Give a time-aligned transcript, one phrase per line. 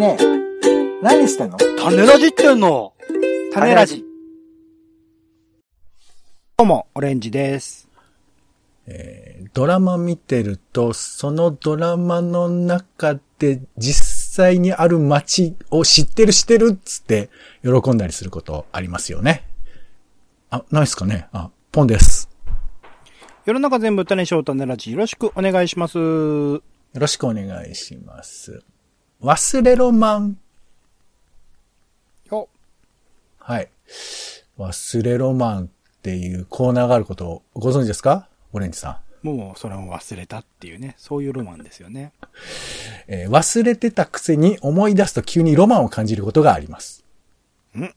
[0.00, 1.02] ねえ。
[1.02, 1.58] 何してんの？
[1.58, 2.94] 種ラジってんの？
[3.52, 4.02] 種ラジ。
[6.56, 7.86] どうも、オレンジです。
[8.86, 17.28] えードラマ見てると、そのドラマの中で実際にある街を知ってる知ってるっつって
[17.62, 19.46] 喜んだりすることありますよね。
[20.48, 22.30] あ、ないっすかねあ、ポンです。
[23.44, 25.98] 世の中全部種翔種ラジよろしくお願いします。
[25.98, 26.62] よ
[26.94, 28.62] ろしくお願いします。
[29.22, 30.38] 忘れロマン。
[32.30, 32.48] よ
[33.38, 33.68] はい。
[34.58, 35.68] 忘れロマンっ
[36.00, 38.28] ていうコーナーがあることをご存知ですか？
[38.54, 39.26] オレンジさん。
[39.26, 42.12] もうそれを忘れたっていうね、そういうロマンですよね。
[43.08, 47.04] えー忘れてたくせに思い出すと急にロマンを感じることがあります。
[47.76, 47.92] ん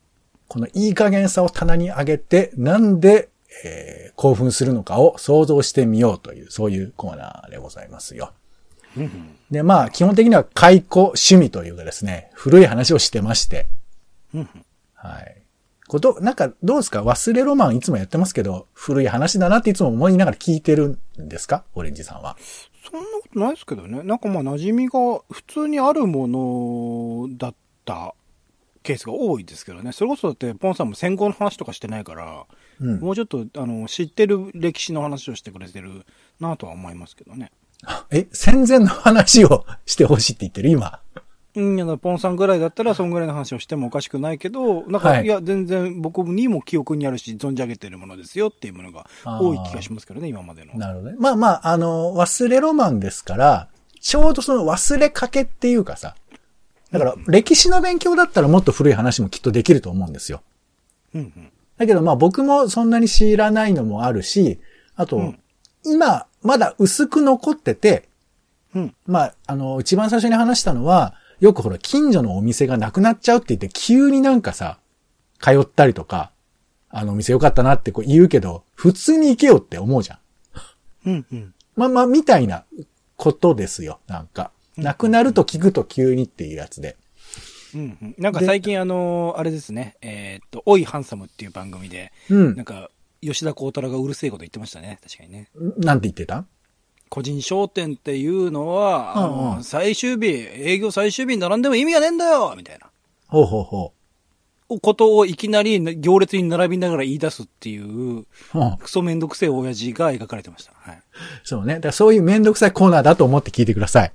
[0.50, 3.30] このいい加減さを棚に上げて、なんで、
[3.64, 8.34] えー興奮するのかを想像してみようという、そういうコーナーでございますよ。
[9.52, 13.68] で、まあ、基本的には解雇趣味というかですね、古い話をしてまして。
[14.94, 15.42] はい。
[15.88, 17.04] こと、なんか、どうですか？
[17.04, 21.66] 忘れロマンいつもやってますけど、古い話だなっていつも思いながら聞いてるんですか？
[21.76, 22.38] オレンジさんは。
[22.90, 24.02] そんなことないですけどね。
[24.02, 28.16] なんかまあ馴染みが普通にあるものだった
[28.82, 29.92] ケースが多いですけどね。
[29.92, 32.46] それこそだってポンさんも戦後の話とかしてないから、
[32.80, 33.00] うん。
[33.00, 36.06] もうちょっとあの知ってる歴史の話をしてくれてる
[36.40, 37.52] なとは思いますけどね。
[38.12, 41.00] え、戦前の話をしてほしいって言ってる今。
[41.56, 50.74] うん、いや、ポンさんぐらいだったら、そんぐらいの話をしてもおかしくないけど、なんか、はいい、や、全然僕にも記憶にあるし、存じ上げてるものですよっていうものが多い気がしますけどね、今までの。
[50.76, 51.18] なるほどね。
[51.20, 56.16] まあまあ、あの、忘れロマンですから、ちょうどその忘れかけっていうかさ、
[56.92, 60.42] だから歴史の勉強だったらもっと古い話もきっとできると思うんですよ。
[61.16, 61.52] うんうん。
[61.78, 64.60] だけどまあ僕もそんなに知らないのもあるし、
[64.96, 65.40] あと、うん
[65.86, 68.10] 今、まだ薄く残ってて、
[68.76, 68.96] うん。
[69.06, 74.80] まあ、あの、一番最初に話したのは、よくほら、近所のお店がなくなっちゃうって言って、急になんかさ、
[75.40, 76.32] 通ったりとか、
[76.90, 80.20] あの、お店よかったなってこう言うけど、普通に行けよって思うじゃん。
[81.06, 81.54] うんうん。
[81.76, 82.66] まあまあ、みたいな
[83.18, 84.52] ことですよ、なんか。
[84.78, 86.98] なくなると聞くと急にっていうやつで。
[87.76, 88.16] うんうん。
[88.18, 92.66] なんか最近あのーあれですね、えーっと、おいハンサムっていう番組で、うんなん。
[92.66, 92.90] か、
[93.26, 95.50] 吉田幸太郎がうるせえこと言ってましたね、確かにね。
[95.78, 96.46] なんて言ってた？
[97.10, 102.88] 個人商店っていうのは、あうんのうん最終日、営業最終日に並んでも意味がねえんだよみたいな。
[103.28, 103.94] ほうほうほ
[104.82, 108.26] ことをいきなり行列に並びながら言い出すっていう、う。
[108.56, 108.78] うん。
[108.78, 110.72] クソめんどくせえ親父が描かれてました。
[110.76, 111.02] はい。
[111.44, 111.76] そうね。
[111.76, 114.12] だからそういうめんどくさいコーナーだと思って聞いてください。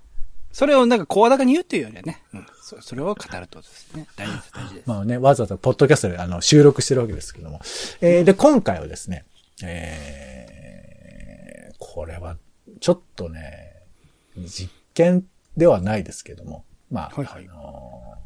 [0.50, 2.46] それをなんか声高に言うっていうよりはね、うん。
[2.68, 4.06] そそれを語るってことですね。
[4.14, 4.86] 大事です、大事です。
[4.86, 7.60] まあね、わざわざポッドキャストであの収録してるわけですけども。
[8.02, 9.24] えーで、今回はですね、
[9.64, 12.36] えー、これは、
[12.80, 13.72] ちょっとね、
[14.36, 15.26] 実験
[15.56, 18.18] ではないですけども、まあ、はいはいあのー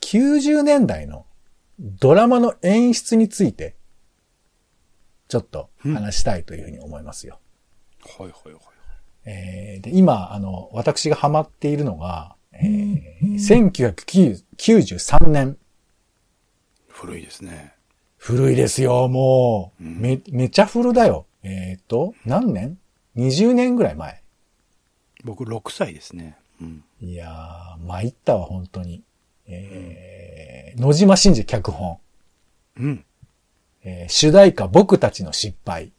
[0.00, 1.26] 90年代の
[1.80, 3.74] ドラマの演出について、
[5.26, 7.40] ちょっと話したいというふうに思いますよ。
[8.18, 8.56] はいはいはい。
[9.24, 13.76] えーで今、あの、私がハマっているのが、えー
[14.26, 15.56] 1993年。
[16.88, 17.72] 古いですね。
[18.16, 19.84] 古いですよ、もう。
[19.84, 21.26] うんめ、めちゃ古だよ。
[21.42, 22.78] えっ、と、何年
[23.16, 24.22] ?20 年ぐらい前。
[25.24, 26.36] 僕6歳ですね。
[26.60, 26.84] うん。
[27.00, 29.02] いやー、参ったわ、本当に。
[29.46, 31.98] えー野島真司脚本。
[32.78, 33.04] うん。
[33.84, 35.92] えー主題歌、僕たちの失敗。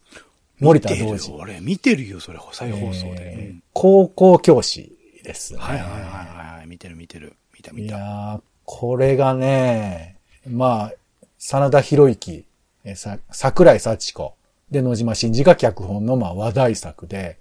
[0.59, 1.37] 森田見てる同時よ。。
[1.37, 3.33] 俺、見てるよ、それ、再放送で。
[3.33, 4.96] えーうん高校教師
[5.27, 5.59] ですね。
[5.59, 6.67] はいはいはいはいはい。
[6.67, 7.35] 見てる見てる。
[7.53, 7.97] 見たい見た。
[7.97, 10.17] やー、これがね、
[10.47, 10.93] まあ、
[11.37, 12.45] 真田広之、
[12.85, 14.33] えーさ、桜井幸子、
[14.71, 17.39] で、野島真司が脚本の、まあ、話題作で、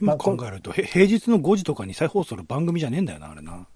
[0.00, 3.66] 今考えると、へ平日の5時とかに再放送の番組じゃねえんだよな、あれな。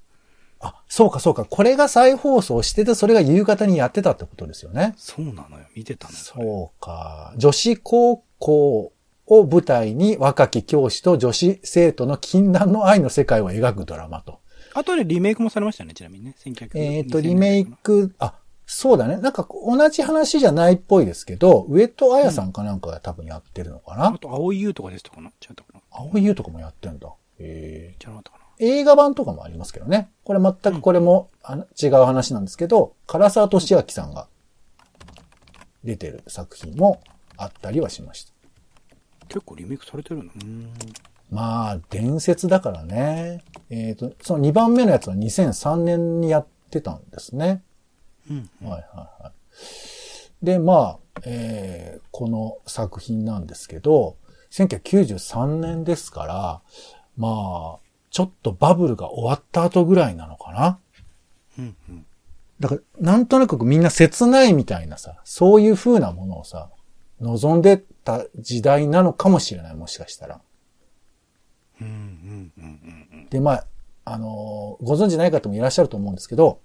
[0.61, 4.95] あ、そうかそうか、これが再放送してて、それが夕方にやってたってことですよね。
[4.97, 5.67] そうなのよ。
[5.75, 6.19] 見てたのよ。
[6.19, 7.35] そうか。
[7.37, 8.93] 女子高校
[9.27, 14.41] を舞台に若き教師と女子生徒の禁断の愛の世界を描くドラマと。
[14.75, 16.35] あとでリメイクもされましたね、ちなみにね。
[16.45, 17.67] 1900えっ、と、リメイ。
[17.67, 18.35] ク、あ、
[18.67, 19.19] そうだね。
[19.19, 24.07] なんか同じ話じゃないっぽいですけど、上戸彩さんかなんかが多分やってるのかな？
[24.07, 25.29] あと、青い優とかですとかな？
[25.29, 25.81] 違ったかな？
[25.91, 27.13] 青い優とかもやってんだ。
[27.39, 28.65] え違ったかな。
[28.65, 30.11] ー、映画版とかもありますけどね。
[30.25, 34.27] これ全くこれも、あの違う話なんですけど、唐沢俊明さんが
[35.85, 37.03] 出てる作品も
[37.37, 38.33] あったりはしました。
[39.33, 40.31] 結構リメイクされてるの。
[41.31, 43.43] まあ、伝説だからね。
[43.71, 47.63] えっ、と、その2番目のやつは2003年にやってたんですね。
[48.31, 48.51] うん。
[48.61, 48.79] はいは
[49.21, 50.45] いはい。
[50.45, 54.17] で、まあ、えーこの作品なんですけど、
[54.51, 56.61] 1993年ですから、
[57.17, 57.79] まあ、
[58.11, 60.79] ちょっとバブルが終わった後ぐらいなのかな。
[61.59, 62.07] うんうん。
[62.61, 66.69] だから、なんとなくみんな切ないみたいなさ、そういう風なものをさ、
[67.21, 70.41] 望んでた時代なのかもしれない、もしかしたら。
[73.31, 73.67] で、まあ、
[74.05, 76.61] あのーご存知ない方もいらっしゃると思うんですけど、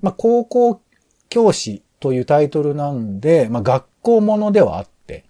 [0.00, 0.80] まあ、高校
[1.28, 5.24] 教師というタイトルなんで、まあ、学校ものではあって、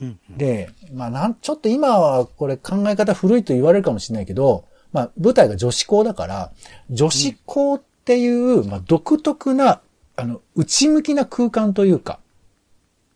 [0.00, 0.38] うんうん。
[0.38, 6.52] で、まあ、なん、ちょっと今はこれ考え方古いと言われるかもしれないけど、まあ、舞台が女子校だから、
[6.90, 9.80] 女子校っていう、まあ、独特な、
[10.16, 12.20] あの、内向きな空間というか、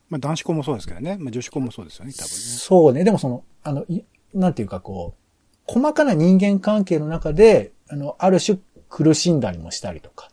[0.08, 1.16] まあ男子校もそうですけどね。
[1.18, 2.28] まあ女子校もそうですよね、多分ね。
[2.28, 3.04] そうね。
[3.04, 4.02] でもその、あの、い
[4.34, 8.58] なんていうかこう、細かな人間関係の中で、あの、ある種
[8.88, 10.30] 苦しんだりもしたりとか。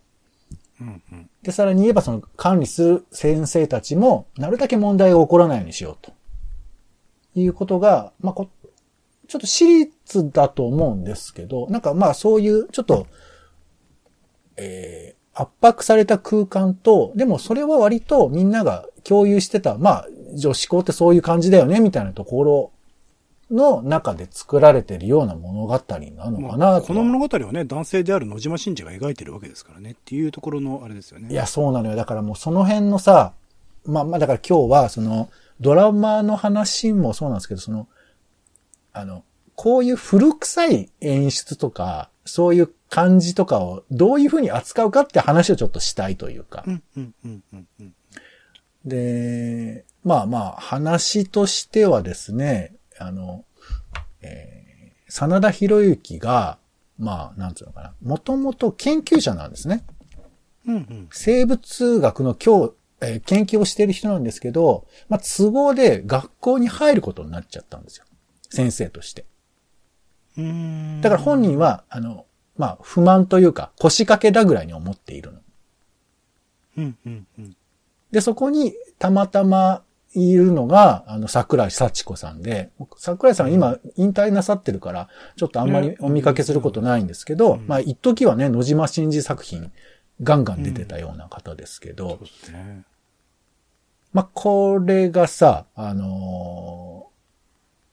[0.81, 1.29] うんうん。
[1.43, 6.13] で、さらに言えばその管理する先生たちも、なるだけ問題が起こらないようにしようと。
[7.37, 8.49] いうことが、まあこ、
[9.27, 13.07] ちょっと私立だと思うんですけど、なんかまあそういう、ちょっと、
[14.57, 22.71] えー圧迫された空間と、でもそれは割とみんなが共有してた、まあ、女子校ってそういう感じだよね、みたいなところ
[23.51, 26.57] の中で作られてるような物語なのかなと。
[26.57, 29.91] まあこの物語はね、男性である野島真司が描いてるわけですからね。
[29.91, 31.29] っていうところのあれですよね。
[31.29, 31.95] いや、そうなのよ。
[31.95, 33.33] だからもうその辺のさ、
[33.85, 35.29] まあまあだから今日はその
[35.61, 37.87] ドラマの話もそうなんですけど、その、
[38.93, 39.23] あの、
[39.55, 46.71] こういう古臭い演出とか、そういう感じとかをどういうふうに扱うかって話をちょっとしたいというかう。
[46.71, 47.94] んうんうんうんうん。
[48.85, 53.43] で、まあまあ話としてはですね、あの、
[54.21, 56.57] えー、真田広之が、
[56.97, 59.83] まあ、なんつうのかな、もともと研究者なんですね。
[60.65, 61.07] うんうん。
[61.11, 68.05] 生物学の今日、えー研究をしている人なんですけど、まあ、都合で学校に入ることになっちゃったんですよ。
[68.49, 69.25] 先生として。
[70.37, 71.01] うーん。
[71.01, 72.25] だから本人は、あの、
[72.57, 75.39] まあ、不満というか、腰掛けだぐらいに思っているの。
[76.77, 77.57] うんうんうん。
[78.15, 79.83] で、そこにたまたま
[80.13, 87.67] いるのが、あの、桜井幸子さんで、桜井さん今引退なさってるから、ちょっとあんまりお見かけすることないんですけど、うん。
[87.67, 89.69] まあ、一時はね、野島真司作品、
[90.23, 92.21] ガンガン出てたような方ですけど。
[94.13, 97.07] まあ、これがさ、あの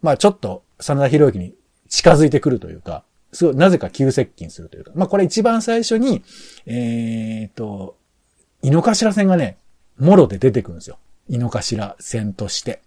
[0.02, 1.56] ーまあ、ちょっと、真田広之に
[1.88, 3.02] 近づいてくるというか、
[3.32, 6.22] すごい、なぜか急接近するというか、まあ、これ一番最初に、
[6.66, 7.96] えーと、
[8.62, 9.58] 井の頭線がね、
[9.98, 10.98] もろで出てくるんですよ。
[11.28, 12.82] 井の頭線として。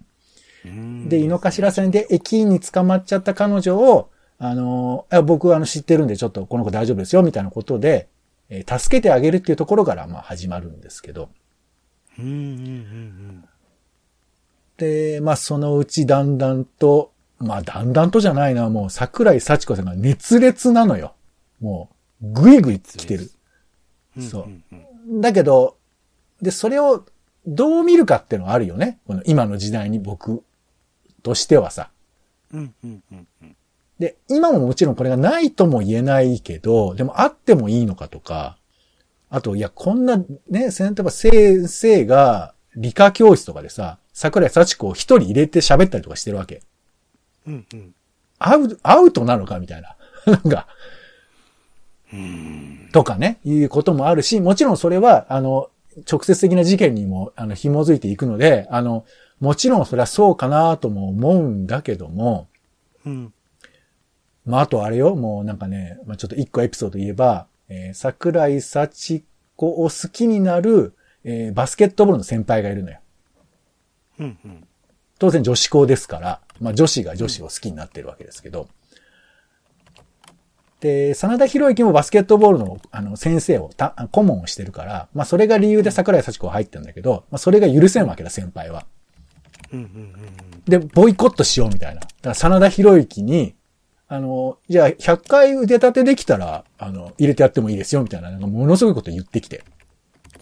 [0.66, 8.10] うんで、井の頭線で駅員に捕まっちゃった彼女を、あの僕あの知ってるんでちょっとこの子大丈夫ですよ、みたいなことで、
[8.50, 11.30] えー助けてあげるっていうところから、まあ、始まるんですけど。
[12.20, 13.46] うんうんうん
[14.78, 21.14] で、まあそのうちだんだんと、まあだんだんとじゃないな、もう桜井幸子さんが熱烈なのよ。
[21.62, 21.90] も
[22.22, 23.32] う、ぐいぐい来てる。
[24.18, 24.24] うん。
[24.24, 25.75] そうだけど、
[26.46, 27.06] で、それを
[27.48, 29.00] どう見るかっていうのはあるよね。
[29.08, 30.44] この今の時代に僕
[31.24, 31.90] としてはさ。
[32.54, 33.56] うんうんうんうん。
[34.00, 38.58] で、今ももちろんこれがないとも言えないけど、でもあってもいいのかとか、
[39.30, 46.62] あと、いや、こんなね、先例えば先生が理科教室とかでさ、桜井幸子を一人入れて喋ったりとかしてるわけ。
[47.48, 47.96] うんうん。
[48.38, 49.96] アウアウトなのかみたいな。
[50.26, 50.68] なんか、
[52.14, 52.90] うん。
[52.92, 55.70] とかね、いうこともあるし、もちろんそれは、あの、
[56.10, 59.06] 直接的な事件にも、あの、紐づいていくので、あの、
[59.40, 62.48] もちろんそれはそうかなとも思うんだけども、
[63.06, 63.34] うん。
[64.46, 69.24] まあ、あとあれよ、もうなんかね、まあ、ちょっと一個エピソード言えば、えー桜井幸
[69.56, 73.00] 子を好きになる、えーバスケットボールの先輩がいるのよ。
[74.20, 74.68] うんうん。
[75.18, 78.68] 当然女子校ですから、まあ女子が女子を好きになってるわけですけど。
[80.86, 88.86] で、真田広之もバスケットボールのあの先生をた、顧問をしてるから、まあそれが理由で桜井幸子が入ってるんだけど、まあそれが許せんわけだ、先輩は。
[89.74, 90.16] うんうんうん
[90.66, 92.02] で、ボイコットしようみたいな。
[92.02, 93.56] だから真田広之に、
[94.08, 99.64] あの、じゃあ100回腕立てできたら、あの、入れてやってもいいですよ、みたいな、なんかものすごいこと言ってきて。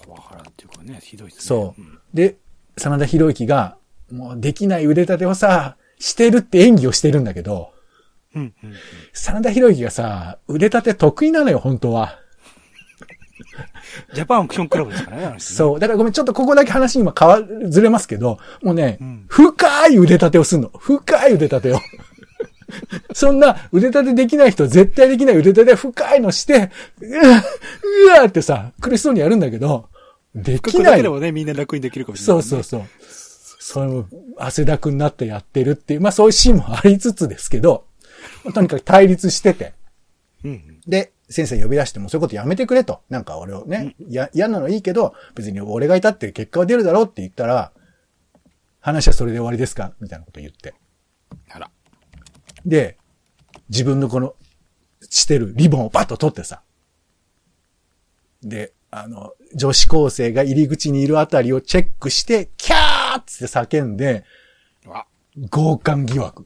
[0.06, 1.42] パワハラっていうかね、ひどいですね。
[1.42, 1.82] そう。
[1.82, 2.36] んで、
[2.78, 3.78] 真田広之が、
[4.12, 7.73] もうできない腕立てをさ、してるって演技をしてるんだけど、
[8.36, 8.76] うんうんうん。
[9.14, 12.20] 真田広之がさ、腕立て得意なのよ、本当は。
[14.14, 15.80] ジャパンアクションクラブですからね、そう。
[15.80, 20.70] だからごめん、ちょっとここだけ話今変わる、ずれますけど、もうね、うん深い腕立てをすんの。
[20.78, 21.80] 深い腕立てを。
[23.14, 26.72] そんな腕立てできない人絶対できない腕立て深いのして、
[27.02, 27.44] うわ、
[28.18, 29.90] うわってさ、苦しそうにやるんだけど、
[30.36, 31.10] でこきないこだけで。
[31.10, 32.90] もね、みんな楽にできるかもしれない、そうそうそう。
[33.60, 34.06] それも
[34.38, 37.86] 汗だくになってやってるっていう、まあそういうシーンもありつつですけど、
[38.52, 39.74] とにかく対立してて。
[40.44, 40.82] うん。
[40.88, 43.02] で、先生呼び出してもそういうことやめてくれと。
[43.10, 47.72] なんか俺をね、嫌なのいいけど、別に俺がいたって結果は出るだろうって言ったら、
[48.82, 49.94] 話はそれで終わりですか？
[50.02, 50.74] みたいなこと言って。
[51.50, 51.72] あら。
[52.66, 52.98] で、
[53.70, 54.36] 自分のこの、
[55.10, 56.62] してるリボンをパッと取ってさ。
[58.42, 64.26] で、あの、女子高生が入り口にいるあたりをチェックして、キャーっつって叫んで、
[64.88, 65.06] あ、
[65.50, 66.46] 強姦疑惑。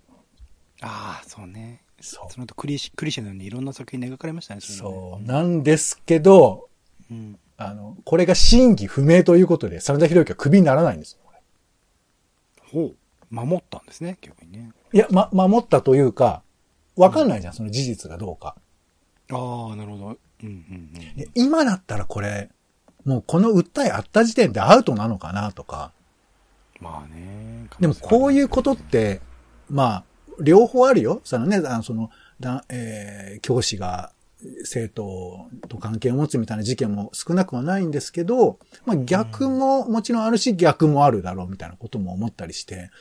[0.81, 1.81] ああ、そうね。
[2.07, 5.25] そうその後クリシ、クリシェのようにいろんな作品で描かれましたね、そう。
[5.25, 6.69] なんですけど、
[7.11, 7.39] うん。
[7.57, 11.19] あの、これが真偽不明ということで、真田広之はクビにならないんですよ。
[12.71, 12.95] ほう。
[13.29, 14.71] 守ったんですね、逆にね。
[14.93, 16.43] いや、ま、守ったというか、
[16.95, 18.55] わかんないじゃん、その事実がどうか。
[19.31, 20.05] ああ、なるほど。
[20.05, 21.15] うんうんうん。
[21.15, 22.49] で今だったらこれ、
[23.05, 25.91] もうこの訴えあった時点でアウトなのかなとか。
[26.79, 27.67] まあね。
[27.79, 29.21] でもこういうことって、
[29.69, 30.03] まあ、
[30.41, 31.21] 両方あるよ。
[31.23, 34.11] そのね、あの、その、だえー教師が
[34.63, 42.91] 生徒と関係を持つみたいな事件も少なくはないんですけど、まあ逆ももちろんあるし逆もあるだろうみたいなことも思ったりして、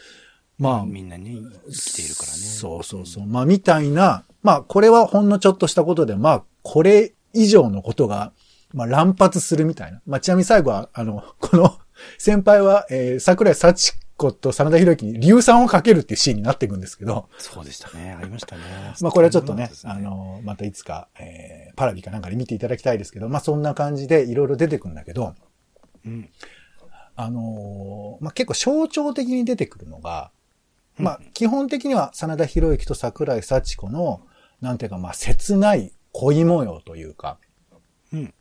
[0.58, 1.36] まあ、みんなね、
[1.68, 2.38] 生きているからね。
[2.38, 3.26] そうそうそう。
[3.26, 8.32] まあ、みたいな、まあ、これはほんのちょっとしたことで、まあ、これ以上のことが、
[8.72, 10.00] まあ、乱発するみたいな。
[10.06, 11.78] まあ、ちなみに最後は、あの、この、
[12.18, 18.16] 先輩は、えー、桜井幸子と真田広之に硫酸をかけるっていうシーンになっていくんですけど、そうでしたね。
[18.18, 18.62] ありましたね。
[19.00, 25.34] まあ、これはちょっとね、そうなんですあの、またいつか、えー、パラビかなんかで見ていただきたいですけど、まあ、そんな感じでいろいろ出てくるんだけど、
[26.04, 26.28] うん。
[27.18, 30.30] あのーまあ、結構象徴的に出てくるのが、
[30.98, 34.22] まあ、基本的には真田広之と桜井幸子の、
[34.60, 37.38] なんていうか、まあ、切ない恋模様というか、
[38.12, 38.34] うん。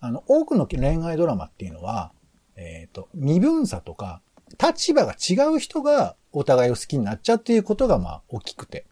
[0.00, 2.12] あの、多くの恋愛ドラマっていうのは、
[2.56, 4.22] えっ、と、身分差とか、
[4.60, 8.86] 立場が違う人がお互いを好きになっちゃうっていうことが、まあ、大きくて。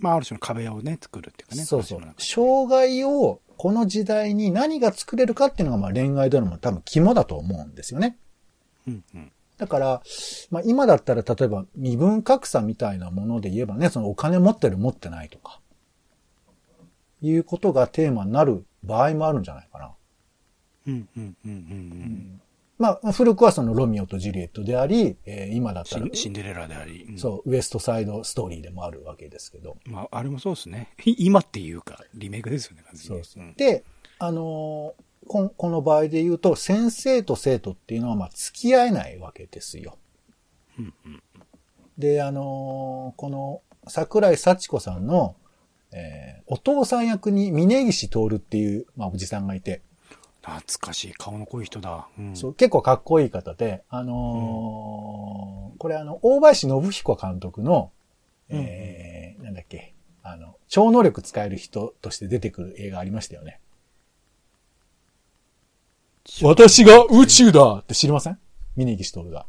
[0.00, 1.64] まあ、ある種の壁をね、作るっていうかね。
[1.64, 8.16] そうそう障害を、この時代に何が作れるかっていうのが、まあ、恋愛ドラマの多分肝だと思うんですよね。
[8.88, 9.32] うんうん。
[9.58, 10.02] だから、
[10.50, 15.60] まあ今だったら例えば身分格差みたいなもので言えばね、そのお金持ってる持ってないとか、
[17.20, 19.92] いうことがテーマになる場合もあるんじゃないかな。
[20.88, 22.41] うんうんうんうん
[22.82, 27.04] まあ古くはそのロミオとジュリエットであり、えー今だったらシン、デレラであり。
[27.04, 29.76] うんそう、ウエストサイドストーリーでもあるわけですけど。
[29.84, 30.88] まあ、あれもそうですね。
[31.04, 33.84] 今っていうか、リメイクですよね、完全にそうそううんで、
[34.18, 39.96] あのーこんこの場合で言うと、先生と生徒っていうのはまあ付き合えないわけですよ。
[40.78, 41.22] うんうん
[41.96, 45.36] で、あのーこの桜井幸子さんの、
[45.92, 49.80] えーお父さん役に峯岸徹っていう、まあ、おじさんがいて、
[50.44, 51.12] 懐かしい。
[51.14, 52.08] 顔の濃い人だ。
[52.18, 52.36] うん。
[52.36, 57.90] そう結構かっこいい方で、あのーこれあの、大林信彦監督の、
[58.48, 63.58] えーなんだっけ、あの、超能力使える人として出てくる映画ありましたよね。
[66.42, 68.38] 私が宇宙だって知りません？
[68.76, 69.46] 峯岸徹が。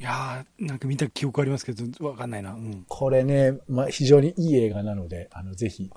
[0.00, 2.52] いやー、なんか見た記憶ありますけど、わかんないな。
[2.52, 2.84] うん。
[2.88, 5.90] これね、まあ、非常にいい映画なので、あの、ぜひ、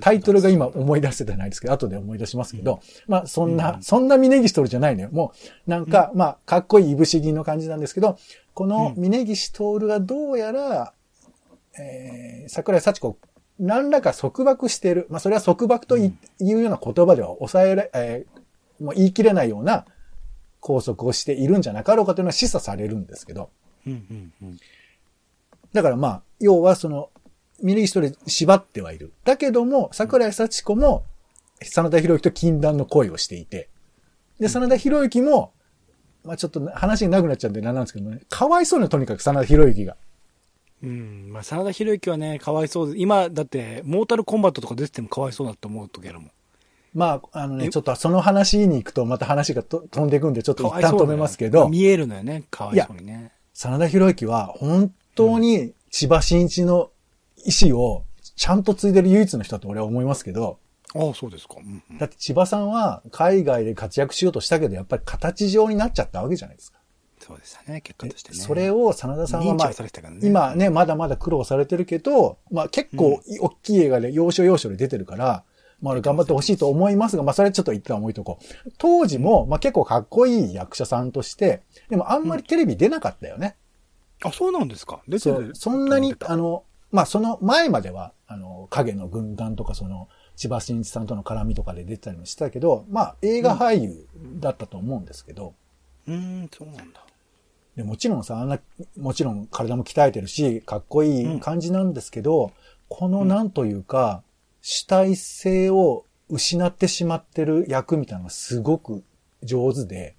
[0.00, 5.08] タイトルが今思い出せてないですけど、後で思い出しますけど、まあ、そんな、うんそんな峯岸徹じゃないのよ。
[5.10, 5.32] も
[5.66, 8.18] う、なんか、まあ、かっこいいいぶし銀の感じなんですけど、
[8.54, 10.92] この峯岸徹がどうやら、
[11.76, 13.18] えー、桜井幸子、
[13.58, 15.06] 何らか束縛している。
[15.10, 18.40] まあ、それは束縛とい,、うような言葉では抑えられ、えー
[18.80, 19.84] もう言い切れないような
[20.60, 23.50] 拘束をしているんじゃなかろうかというのは示唆されるんですけど、
[23.86, 24.58] うんうんうん。
[25.72, 27.10] だからまあ、要はその、
[27.62, 29.12] ミリギストで縛ってはいる。
[29.24, 31.04] だけども、桜井幸子も、
[31.62, 33.68] 真田広之と禁断の恋をしていて、
[34.38, 35.52] で、真田広之も、
[36.24, 39.96] まあちょっと話になくなっちゃうんでなんなんですけどね、かわいそうね、とにかく真田広之が。
[40.82, 41.30] うん。
[41.30, 46.30] まあ、真田広之はね、かわいそうで、今、だって、モータルコンバットとか出ててもかわいそうだと思う時あるもん。
[46.92, 47.68] まあ、あのね、え？
[47.68, 53.32] ちょっとその話に行くとまた話がと飛んでいくんで、ちょっとか一旦止めますけど、見えるのよね、かわいそうにね。
[53.54, 56.90] 真田広之は本当に千葉真一の
[57.36, 58.04] 意思を
[58.36, 60.58] ちゃんと継いでる唯一の人だと俺は思いますけど、
[60.94, 61.56] ああ、そうですか。
[61.58, 66.78] うんうんだって千葉さんは海外で活躍しようとしたけど、やっぱり形上になっちゃったわけじゃないですか。
[67.20, 68.38] そうでしたね、結果としてね。
[68.38, 70.18] それを真田さんはまあね。
[70.22, 75.44] 今ね、まだまだ苦労されてるけど、まあ結構大きい映画で要所要所で出てるから、
[75.82, 78.72] まあ頑張ってほしいと思いますが、まあそれはちょっと一旦置いとこう。
[78.78, 83.56] 当時も、まあ結構かっこいい役者さんとして、でもあんまりテレビ出なかったよね。
[84.22, 85.00] あ、そうなんですか。
[85.08, 85.54] 出てる。
[85.54, 94.06] そんなにあの、まあその前までは、あの、影の軍団とかその、千葉真一さんとの絡みとかで出てたりもしてたけど、まあ映画俳優
[94.38, 95.54] だったと思うんですけど、
[96.06, 97.04] たうーん、そうなんだ。
[97.76, 98.58] でもちろんさ、あんな、
[98.98, 102.52] もちろん体も鍛えてるし、かっこいい感じなんですけど、
[102.88, 104.22] このなんというか、
[104.60, 109.04] 主体性を失ってしまってる役みたいなのがすごく
[109.42, 110.16] 上手で、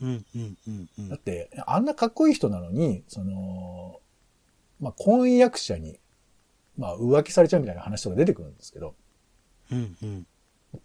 [0.00, 1.08] うん、うん、うん、うん。
[1.08, 4.00] だって、あんなかっこいい人なのに、その、
[4.80, 5.98] まあ、婚約者に、
[6.78, 8.94] まあ、浮気されちゃうみたいな話とか出てくるんですけど、
[9.70, 10.26] うん、うん。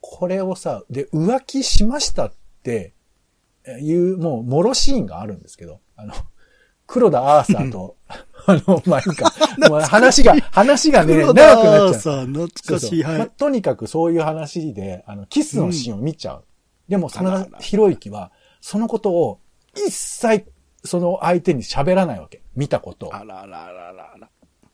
[0.02, 2.34] これをさ、で、浮気しましたっ
[2.64, 2.94] て
[3.80, 6.14] いう、もう、もろシーンがあるんですけど、あの、
[6.88, 7.96] 黒田アーサーと、
[8.48, 9.34] あの、まあ、いいか、
[9.70, 11.94] もう話が、話がね、長くなっちゃう。
[11.96, 13.04] さ、懐かしい。
[13.04, 13.30] はまあい。
[13.32, 16.44] とにかくそういう話で、あの、キスのシーンを見ちゃう。
[16.88, 19.40] でも、そのあらあらひろゆきは、そのことを
[19.76, 20.46] 一切、
[20.84, 22.42] その相手に喋らないわけ。
[22.56, 23.16] 見たことを。
[23.16, 24.30] あららららら。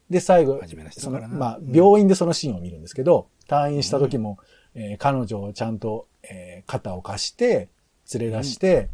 [0.10, 4.38] で、最後、その、まあ、うん病院でそのシーンを見るんですけど、退院した時も、
[4.76, 7.70] えー彼女をちゃんと、えー肩を貸して、
[8.14, 8.90] 連れ出して、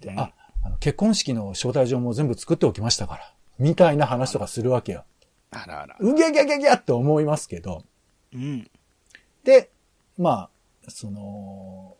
[0.00, 0.32] でうんあ、
[0.64, 5.04] あの結婚式の招待状も全部作っておきましたから、みたいな話とかするわけよ。
[5.50, 5.96] あらら。
[6.00, 7.84] うぎゃぎゃぎゃぎゃって思いますけど、
[8.32, 8.68] うん。
[9.44, 9.70] で、
[10.18, 10.48] ま
[10.86, 11.96] あ、その、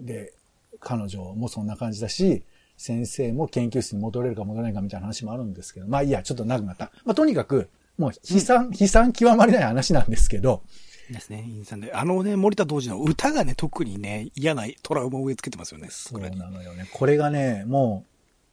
[0.00, 0.34] で、
[0.80, 2.44] 彼女もそんな感じだし、
[2.76, 6.90] 先生も研究室に戻れるか戻れないかみたいな話もあるんですけど、まあいいや、ちょっと長くなった。
[7.04, 10.62] まあとにかく、もう悲惨、悲惨極まりない話なんですけど、
[11.10, 11.92] ですね、インさんで。
[11.92, 15.88] あのね、森田同時の歌がね、特にね、嫌なトラウマを植え付けてますよね。
[15.90, 16.88] そうこれになのよね。
[16.92, 18.04] これがね、も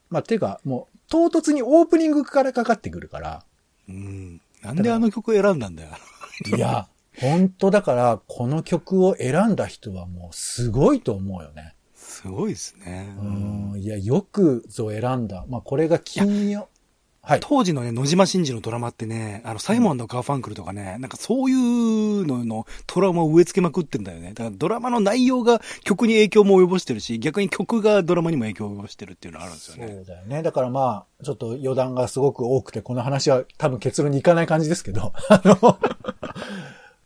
[0.09, 3.43] う、まあていうか、もう唐突にオープニングからかかってくるから、
[3.87, 4.41] うん。
[4.61, 5.89] なんであの曲選んだんだよ。
[6.55, 6.87] いや、
[7.19, 11.75] 本当だから、この曲を選んだ人はもうすごいと思うよね。
[11.95, 13.15] すごいですね。
[13.19, 13.23] う
[13.77, 15.45] ん、いや、よくぞ選んだ。
[15.47, 16.69] まあこれが金曜。
[17.21, 17.39] はい。
[17.41, 24.29] 当時のね、野島真司のドラマってね、あの、サイモンのガーファンクルとかね、なんかそういうののトラウマを植え付けまくってんだよね。
[24.29, 29.99] だからドラマの内容が曲に影響も及ぼしてるし、逆に曲がドラマにも影響を及ぼしてるっていうのはあるんですよそね。
[30.01, 30.43] うだよね。
[30.43, 35.77] だからまあ、ちょっと余談がすごく多くて、この話は多分結論にいかない感じですけど、 あの、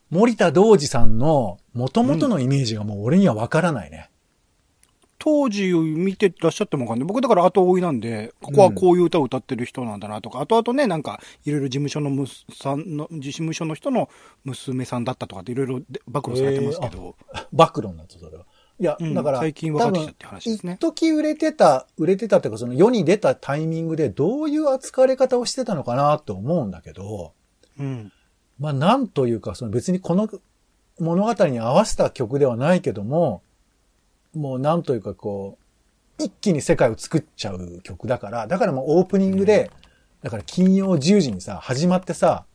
[0.10, 4.10] 森田道二さんの元々のイメージがもう俺にはわからないね。
[5.24, 7.08] 当時を見てらっしゃってもわかんない。
[7.08, 14.10] 僕だから後追いなんで、ここはこういう歌を歌ってる人なんだなとか、後々ね、なんか、いろいろ事務所のむすさんの、事務所の人の
[14.43, 17.15] 娘さんだったとかっていろいろで暴露されてますけど、
[17.54, 18.43] 暴露になった、それは。
[18.80, 27.32] いや、うんだから、最近分かってきたって話ですね一時売れてた、売れてたっていうか、その世に出たタイミングでどういう扱われ方をしてたのかなと思うんだけど、
[27.80, 28.12] うん。
[28.60, 30.28] まあ、なんというか、その別にこの
[31.00, 33.41] 物語に合わせた曲ではないけども、
[34.36, 35.58] もうなんというかこ
[36.19, 39.72] う、一気に世界を作っちゃう曲だから、だからもうオープニングで、
[40.22, 42.46] だから金曜10時にさ、始まってさ、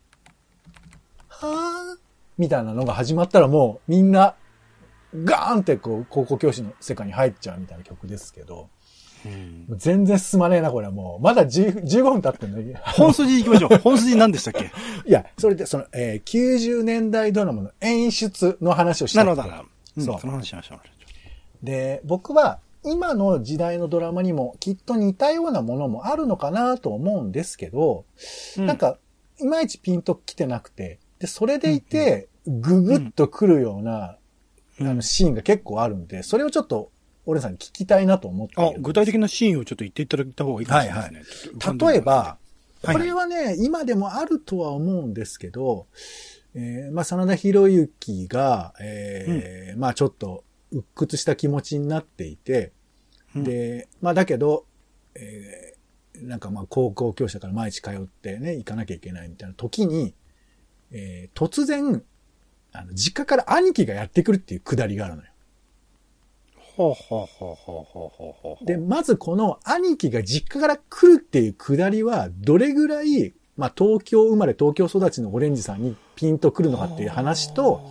[1.27, 1.99] はぁ？
[2.37, 4.35] みたいなのが始まったらもうみんな、
[5.13, 8.69] ガーンってこう、高校教師の世界に入っちゃうみたいな曲ですけど、
[9.25, 11.23] うん全然進まねえな、これはもう。
[11.23, 12.73] まだ10 15分経ってんのに。
[12.75, 13.77] 本筋行きましょう。
[13.83, 14.71] 本筋何でしたっけ？
[15.05, 19.53] いや、それで、その、えー90年代ドラマの演出の話をしたないるほど、
[20.05, 20.79] そうその話しましょう。
[21.63, 28.05] で、僕は今の時代のドラマにもきっと似たようなものもあるのかなと思うんですけど、
[28.57, 28.65] うん。
[28.65, 28.97] なんか、
[29.39, 34.17] いまいちピンと来てなくて、で、それでいて、ぐぐっと来るような、
[34.79, 34.87] うん。
[34.87, 36.91] あの、シーンが結構あるんで、それをちょっと、
[37.25, 38.53] 俺さんに聞きたいなと思って。
[38.57, 41.53] あ、具体的なシーンをちょっと言っていただいた方がいいかもしれないですね。
[41.59, 42.37] ちょっと例えば、は
[42.83, 42.95] いはい。
[42.95, 45.87] これはね、今でもあるとは思うんですけど、
[46.55, 52.71] えーまあ、真田広之が、えーまあ、ちょっと、鬱屈した気持ちになっていて、
[53.35, 54.65] うんで、まあ、だけど、
[55.15, 55.79] えー
[56.27, 60.13] なんかまあ、高校教師だから毎日通ってね、行かなきゃいけないみたいな時に、
[60.91, 62.03] えー突然、
[62.71, 65.29] あの、実家から兄貴がやってくるっていうくだりがあるのよ。
[66.79, 68.65] ほうほうほうほうほうほうほう。
[68.65, 77.81] で、まずこの兄貴が実家から来るっていうくだりは、どれぐらい、まあ東京生まれ東京育ちのオレンジさんにピンとくるのかっていう話と、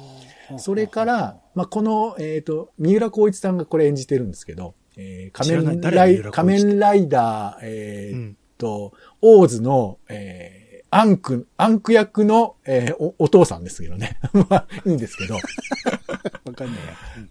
[0.57, 8.93] それから、まあこの、えっ、と、三浦光一さんがこれ演じてるんですけど、えー仮面ライ仮面ライダー、えーうんと、
[9.23, 14.21] オーズの、えーアンク、アンク役の、えーお、お父さんですけどね。
[14.49, 15.35] まあ、いいんですけど。
[16.47, 16.95] わかんないや。
[17.17, 17.31] うん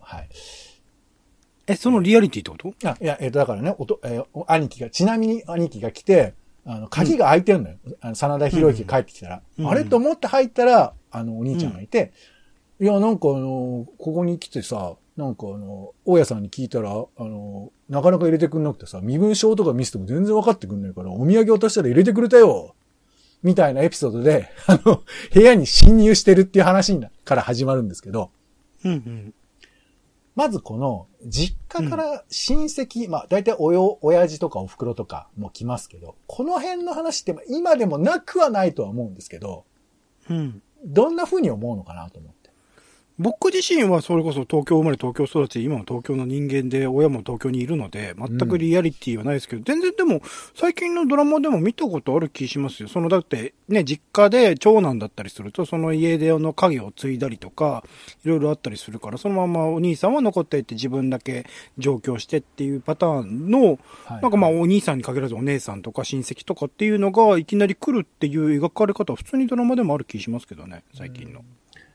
[0.00, 0.28] はい。
[1.66, 2.88] え、そのリアリティってこと？
[2.88, 7.76] あ、いや、えっ、と、だからね、おと、えーお兄貴が、ちなみに兄貴が来て、あの、鍵が開いてるのよ。
[8.00, 9.42] あの、真田広之が帰ってきたら。
[9.58, 9.84] うんあれ？
[9.84, 12.12] と思って入ったら、あの、お兄ちゃんがいて、
[12.82, 22.74] いや、なんかあの、ここに来てさ、なんかあの、大家さんに聞いたら、あの、なかなか入れてくんなくてさ、身分証とか見せても全然分かってくんないから、お土産渡したら入れてくれたよ
[23.44, 28.32] みたいなエピソードで、 あの、部屋に侵入してるっていう話から始まるんですけど、
[28.84, 29.34] うんうん。
[30.34, 39.66] まずこの、実家から親戚、まあ大体およ、親父とかお袋とかも来ますけど、この辺の話って今でもなくはないとは思うんですけど、
[40.28, 40.62] うん。
[40.84, 42.41] どんな風に思うのかなと思って。
[43.18, 50.22] 僕自身はそれこそ東京生まれ東京育ち、今も東京の人間で、親も東京にいるので、全くリアリティはないですけど、全然でも、
[50.54, 52.88] 最近のドラマでも見たことある気しますよ。
[52.88, 57.84] その、だって、ね、実家で長男だったりすると、その家での家業を継いだりとか、
[58.24, 61.46] いろいろあったりするから、そのままお兄さんは残っていって自分だけ
[61.78, 71.42] 上京してっていうパターンの、はいなんかまあお兄さんに限らずお姉さんとか親戚とかっていうのがいきなり来るっていう描かれ方は普通にドラマでもある気しますけどね、最近の。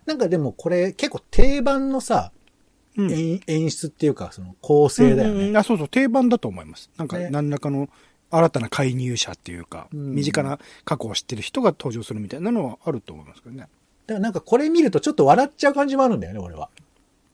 [0.08, 2.32] なんかでもこれ結構定番のさ、
[2.98, 5.39] うん演演出っていうか、その構成だよね。
[5.41, 6.89] うんうんあ、そうそう、定番だと思います。
[6.98, 7.89] なんか、ね何らかの
[8.32, 13.62] 新たな介入者っていうか、うん身近な過去を知ってる人が登場するみたいなのはあると思いますけどね。
[13.62, 13.70] だか
[14.15, 16.70] らなんかこれ見るとちょっと笑っちゃう感じもあるんだよね、俺は。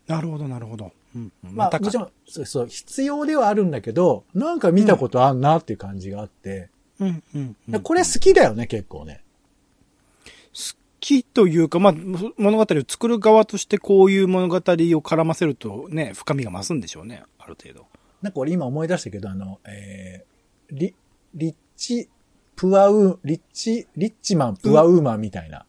[0.08, 0.92] なるほど、なるほど。
[1.16, 1.56] うん、うん。
[1.56, 7.82] まあ、もちろん、そうそう、必要ではあるんだけど、なんか見たことあんなっていう感じがあって、うん、うん、うん。
[7.82, 9.23] これ好きだよね、結構ね。
[11.04, 11.94] 好きというか、まあ、
[12.38, 17.86] 物語を作る側としてこういう物語を絡ませるとね、深みが増すんでしょうね、ある程度。
[18.22, 20.96] なんか俺今思い出したけど、あの、えー、リ、
[21.36, 22.10] リッチ、
[22.56, 25.66] プアウー、リッチ、リッチマン、プアウーマンみたいな。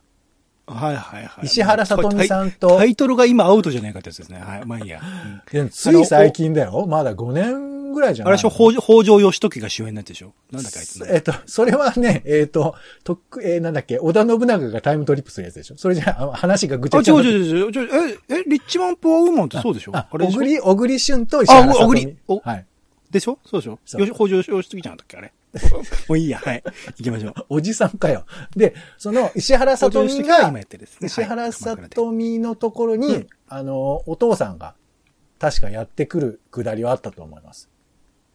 [0.67, 1.47] はいはいはい。
[1.47, 4.39] 石原さとみさんとタイタイトルが今アウトじゃないかってやつですね。
[4.39, 5.01] はい、まあいいや。
[5.03, 6.87] うんでつい最近だよ。
[6.87, 10.35] まだ5年ぐらいじゃないあれでしょ、北条義時が主演になってでしょ？
[10.53, 11.09] なんだかあいつね。
[11.11, 15.77] えっと、それはね、えっと、とっく、えーなんだっけ、織田信長がタイムトリップするやつでしょ？
[15.79, 18.19] それじゃあ、話がぐちあ、ゃぐちゃ違うになって違う違う違う。
[18.29, 19.93] え、え、リッチマン・プアウーマンってそうでしょ？
[19.97, 20.39] あ、あれでしょ？
[20.41, 22.01] 小栗、小栗旬と石原さとみ。
[22.01, 22.67] あ小栗おはい。
[23.11, 23.39] でしょ？
[23.47, 23.79] そうでしょ？
[23.85, 25.17] そうよし北条義時じゃなかったっけ？
[25.19, 25.33] あれ。
[26.09, 26.65] もういいや、はい。
[26.99, 27.35] 行きましょう。
[27.49, 28.25] おじさんかよ。
[28.57, 30.53] で、その、石原さとみが。
[31.01, 34.75] 石原さとみのところに、うんあの、お父さんが、
[35.39, 37.69] 確かやってくるくだりはあったと思います。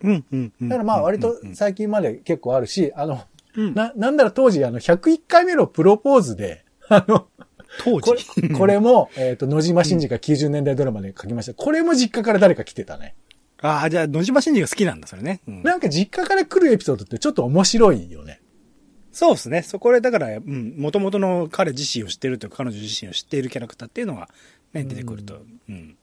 [0.03, 0.69] うん、うん、うん。
[0.69, 3.21] だからまあ割とうんうん最近まで結構あるし、あの、
[3.55, 7.27] うんな、なんだら当時あの、101回目のプロポーズで、あの、
[7.83, 8.41] 当こ時。
[8.41, 11.53] れ、これも、えっ、と、野島真司が90年代ドラマで書きました。
[11.53, 13.15] これも実家から誰か来てたね。
[13.61, 15.41] ああ、じゃあ、野島真司が好きなんだ、それね。
[15.47, 18.41] うんなんか実家から来るエピソードってちょっと面白いよね。
[19.11, 19.63] そうですね。
[19.63, 24.29] そこで、だから、うん、元々の彼自身を知ってるというか、彼女自身を知っているキャラクターっていうのが、
[24.73, 25.41] ね、出てくると。
[25.67, 25.97] うん。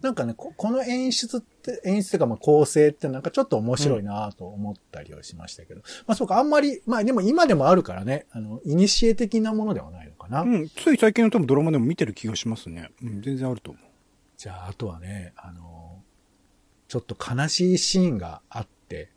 [0.00, 5.82] なんかね、ここの演出って、演出とかまあ構成ってなんかちょっと面白いなと思ったりはしましたけど。
[6.06, 10.42] まあそうか、あんまり、まあでも今でもあるからね、あの、イニシエ的なものではないのかな。
[10.42, 12.90] うん、つい最近の多分ドラマでも見てる気がしますね。
[13.02, 13.82] うん、全然あると思う。
[14.36, 16.02] じゃあ、あとはね、あの、
[16.88, 19.10] ちょっと悲しいシーンがあって、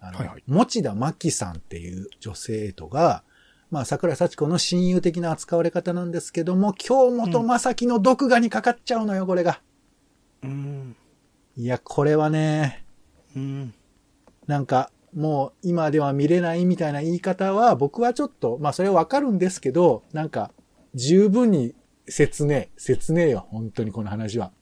[0.00, 3.22] あの、はいはい持田真希さんっていう女性とが、
[3.70, 9.60] まあ、桜井幸子の親友的な扱われ方なんですけども、京本正樹の毒牙にかかっちゃうのよ、これが。
[10.42, 10.96] うん。
[11.58, 12.84] いや、これはね、
[13.34, 13.74] うん。
[14.46, 20.52] なんか、もう今では見れないみたいな言い方は、僕はちょっと、まあそれはわかるんですけど、なんか、
[20.94, 21.74] 十分に
[22.06, 24.52] 説明、説明よ、本当にこの話は。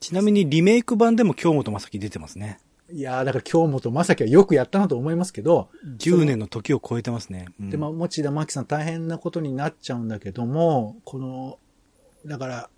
[0.00, 2.58] ちなみにリメイク版でも京本正樹出てますね。
[2.90, 7.46] いやー、だから京本正樹はよくやったなと思いますけど、10年の時を超えてますね。
[7.60, 11.60] うんで、まあ、持田真希さん大変なことになっちゃうんだけども、この、
[12.26, 12.70] だから、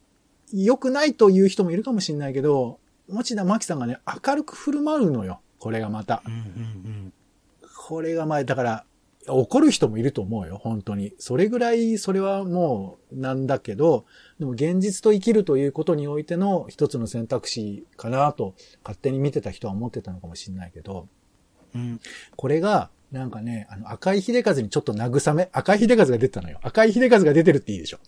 [0.53, 5.41] 良くないという人もいるかもしれないけど、持田真希さんがね、明るく振る舞うのよ。
[5.59, 6.23] これがまた。
[6.27, 7.13] うんうん
[7.85, 8.85] これがまあ、だから、
[9.29, 11.15] 怒る人もいると思うよ、本当に。
[11.19, 14.07] それぐらい、それはもう、なんだけど、
[14.39, 21.09] でも現実と生きるということにおいての一つの選択肢かなと、勝手に見てた人は思ってたのかもしれないけど、
[21.75, 21.81] うん。
[21.81, 22.01] うん。
[22.37, 26.59] これが、なんかね、あの、赤い秀和にちょっと慰め、赤い秀和が出てたのよ。
[26.63, 27.99] 赤い秀和が出てるっていいでしょ。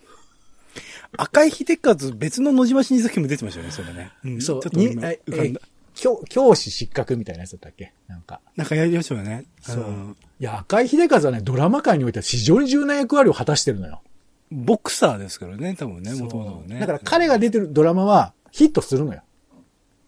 [1.16, 4.12] 赤井秀和、別の野島真司作品も出てましたよね、それね。
[4.24, 5.54] うんそうちょっと今にえ。
[5.94, 7.92] 教、教師失格みたいなやつだったっけ？
[8.08, 8.40] なんか。
[8.56, 9.44] なんかやりましたよね。
[9.60, 14.02] そううんいや、赤い秀和はね、ドラマ界においては非常に重要な役割を果たしてるのよ。
[14.50, 16.80] ボクサーですからね、多分ね、そうもともとね。
[16.80, 19.22] だから彼が出てるドラマはヒットするのよ。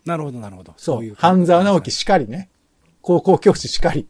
[0.05, 0.75] なるほど、なるほど。
[0.77, 1.05] そう。
[1.05, 2.49] い半沢直樹しかりね。
[3.01, 4.09] 高校教師しかり。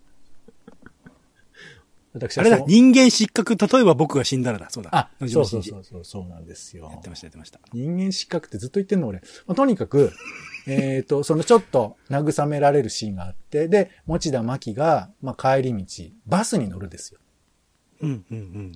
[2.16, 4.70] 私あれだ、人間失格、例えば僕が死んだらだ。
[4.70, 4.90] そうだ。
[4.92, 7.02] あ、野そうそうそうそう、そうなんですよやっ。
[7.02, 7.60] てました、やってました。
[7.72, 9.20] 人間失格ってずっと言ってんの俺。
[9.46, 10.12] まあ、とにかく、
[10.66, 17.20] えっと、そのちょっと慰められるシーンがあって、で、持田真希が、まあ、帰り道、バスに乗るですよ。
[18.00, 18.72] うん、うん、うん、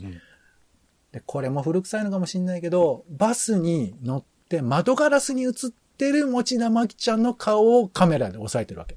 [1.13, 5.53] で、これも古臭いのかもしんないけど、バスに乗って窓ガラスに映っ
[5.97, 8.97] てる持田真希ちゃんの顔をカメラで押さえてるわけ。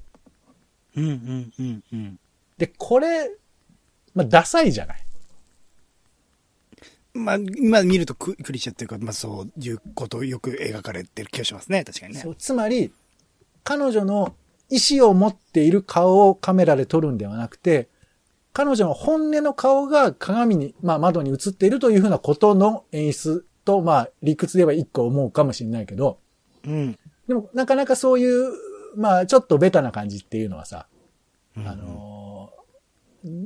[0.96, 1.04] うん。
[1.04, 2.20] うん、うん、うん、うん。
[2.58, 3.30] で、これ、
[4.14, 5.04] まあ、ダサいじゃない。
[7.14, 12.30] まあ、今見るとククリシャっていうか、まあそういうことをよく描かれてる気がしますね、確かにねそ。
[12.30, 12.92] うつまり、
[13.62, 14.34] 彼女の
[14.68, 17.88] 意思を持っている顔をカメラで撮るんではなくて、
[18.52, 26.18] 彼女の本音の顔が鏡に、まあ窓に映っているというふうなことの演出と、まあ理屈で言えば一個思うかもしれないけど、
[26.66, 26.98] うん。
[27.28, 28.50] でもなかなかそういう、
[28.96, 30.88] まあちょっとベタな感じっていうのはさ、
[31.56, 32.13] あのー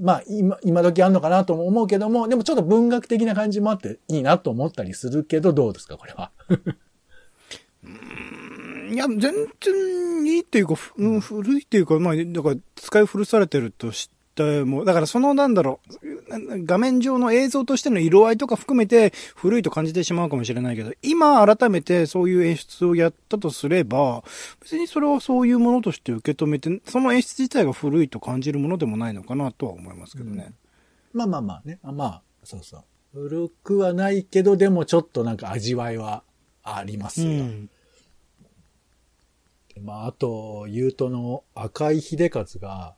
[0.03, 6.31] まあ今、今時あんのかなと思うけども、でもちょっと文学的な感じもあっていいなと思ったりするけど、どうですか、これは？
[8.91, 9.33] いや、全然
[10.27, 24.23] いいっていうか、うん、古いっていうか、まあ、だから、使い古されてるとしても、だからその、なんだろう、画面上の映像としての色合いとか含めて古いと感じてしまうかもしれないけど、今改めてそういう演出をやったとすれば、
[24.61, 30.53] 別にそれはそういうものとして受け止めて、その演出自体が古いと感じるものでもないのかなとは思いますけどね。
[31.12, 31.79] まあまあまあね。
[31.83, 32.85] あまあ、そうそう。
[33.12, 36.23] 古くはないけど、でもちょっとなんか味わいは
[36.62, 37.29] ありますよ。
[37.29, 37.71] うん。
[39.75, 42.95] でまあ、あと、言うとの赤井秀和が、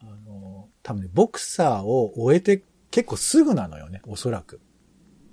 [0.00, 4.60] あの、多分ね、ボクサーを終えて結構すぐなのよね、おそらく。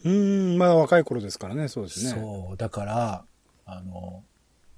[0.03, 2.11] うん、まあ若い頃ですからね、そうですね。
[2.11, 2.57] そう。
[2.57, 3.25] だから、
[3.65, 4.23] あの、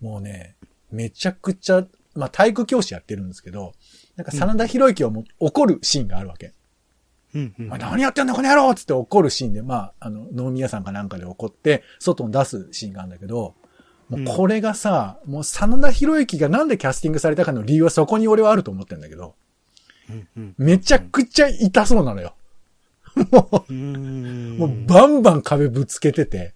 [0.02, 0.58] もうね、
[0.92, 3.74] めちゃくちゃ、まあ体育教師やってるんですけど、
[4.18, 6.54] なんか真田広之はもう怒るシーンがあるわけ。
[7.36, 13.56] うん、うんお前何やってんだこの野郎っつって怒るシーンで、まあ、あの、能宮さんかなんかで怒って、外に出すシーンがあるんだけど、
[14.10, 19.34] もうこれがさ、もう真田広之がなんでキャスティングされたかの理由はそこに俺はあると思ってんだけど、うんうん
[20.58, 22.36] めちゃくちゃ痛そうなのよ。
[23.32, 26.54] もうう、んもうバンバン壁ぶつけてて、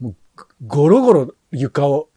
[0.00, 0.16] もう、
[0.66, 2.08] ゴロゴロ床を、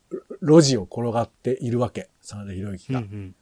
[0.41, 2.10] 路地を転がっているわけ。
[2.21, 2.99] 真田広之が。
[2.99, 3.36] うんうん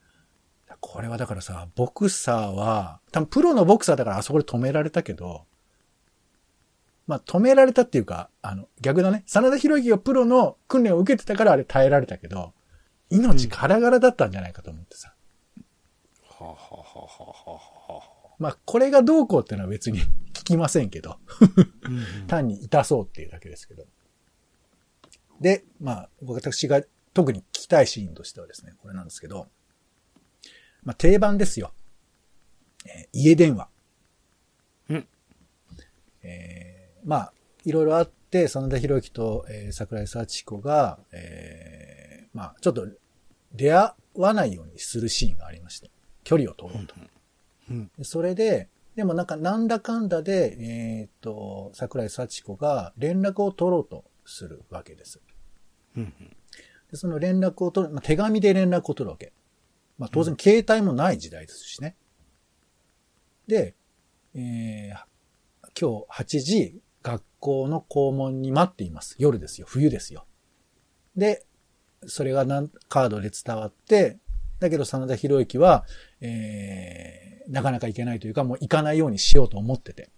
[0.86, 5.46] これはだからさ、ボクサーは、多分プロのボクサーだからあそこで止められたけど、
[7.08, 9.24] まあ止められたっていうか、あの、逆だね。
[9.26, 12.54] 真田広之がプロの訓練を受けてたからあれ耐えられたけど、
[13.10, 15.13] 命ガラガラだったんじゃないかと思ってさ。
[18.40, 20.00] まあこれがどうこうっていうのは別に
[20.34, 21.18] 聞きませんけど、
[22.28, 23.86] 単に痛そうっていうだけですけど。
[25.40, 26.82] で、まあ私が
[27.14, 29.48] 特に聞きたいシーンとしてはですね、これなんですけど、
[30.84, 31.74] まあ定番ですよ。
[32.86, 33.70] えー家電話。
[34.90, 35.08] うん。
[36.24, 42.88] えーまあ、いろいろあって、真田広之と、えー桜井幸子が、えーまあ、ちょっと
[43.54, 45.92] 出会わないようにするシーンがありまして、
[46.24, 46.96] 距離を取ろうと。
[47.70, 55.22] うんでそれで、でもなんかなんだかんだで、えっ、と、桜井幸子が連絡を取ろうとするわけです。
[55.98, 56.14] うん
[56.92, 59.34] でその連絡を取る、まあ、手紙で連絡を取るわけ。
[59.98, 61.96] まあ当然携帯もない時代ですしね。
[63.48, 63.76] で、
[64.36, 65.14] えー
[65.80, 69.16] 今日8時、学校の校門に待っています。
[69.18, 69.68] 夜ですよ。
[69.68, 70.26] 冬ですよ。
[71.16, 71.46] で、
[72.06, 74.20] それがなんカードで伝わって、
[74.60, 75.86] だけど真田広之は、
[76.22, 80.10] えーなかなか行けないというか、もう行かないようにしようと思ってて。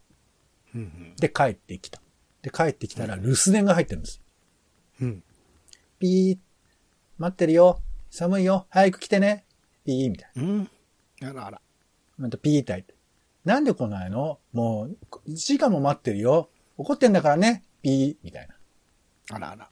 [0.75, 1.99] うんで、帰ってきた。
[2.43, 4.21] で、帰ってきたら留守電が入ってるんです。
[5.01, 5.23] うん
[5.97, 6.37] ピー、
[7.17, 7.81] 待ってるよ。
[8.11, 8.67] 寒いよ。
[8.69, 9.43] 早く来てね。
[9.85, 10.69] ピー、みたいうん
[11.23, 11.51] あらあら。
[11.51, 11.61] な。
[12.17, 12.93] またピーって入って。
[13.43, 14.39] なんで来ないの？
[14.53, 16.49] もう、1時間も待ってるよ。
[16.77, 17.63] 怒ってんだからね。
[17.81, 18.55] ピー、みたいな。
[19.35, 19.69] あらあら。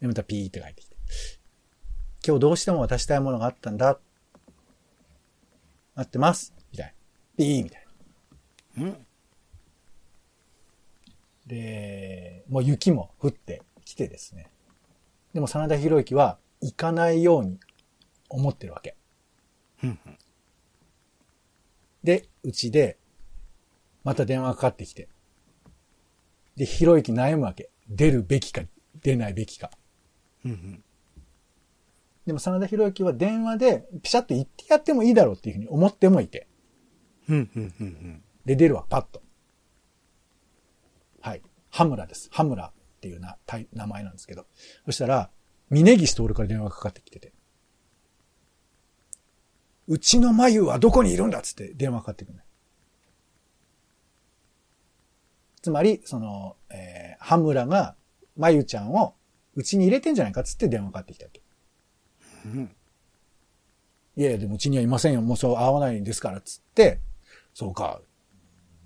[0.00, 0.96] で、またピーって帰ってきて。
[2.26, 3.98] 今日どうしても渡したいものがあったんだ。
[5.94, 6.54] 待ってます。
[6.72, 6.92] みたいな。
[7.36, 7.86] ピー、みたい
[8.76, 8.84] な。
[8.84, 8.96] うん
[11.46, 14.50] で、もう雪も降ってきてですね。
[15.32, 17.58] でも真田広之は行かないように
[18.28, 18.96] 思ってるわけ。
[19.82, 19.98] うん
[22.04, 22.96] で、うちで、
[24.04, 25.08] また電話がかかってきて。
[26.56, 27.70] で、広之悩むわけ。
[27.88, 28.62] 出るべきか、
[29.02, 29.70] 出ないべきか。
[30.44, 30.84] うんうん
[32.28, 36.46] でも真田広之は電話で、ピシャッと言ってやってもいいだろうっていうふうに思ってもいて。
[37.26, 39.22] うんうんうんうんで、出るわ、パッと。
[41.22, 41.42] はい。
[41.70, 42.28] 羽村です。
[42.30, 44.44] 羽村っていうな、たい名前なんですけど。
[44.84, 45.30] そしたら、
[45.70, 47.32] 峯岸徹から電話がかかってきてて。
[49.86, 52.44] うちの眉はどこにいるんだっつって電話かかってくるね。
[55.62, 57.96] つまり、その、えー、羽村が、
[58.36, 59.14] 眉ちゃんを、
[59.54, 61.40] うちに入れてんじゃないかっつって電話かかってきたわけ。
[61.40, 61.47] うん
[64.16, 65.22] いやいや、でもうちにはいませんよ。
[65.22, 67.00] もうそう会わないんですから、つって、
[67.54, 68.00] そうか、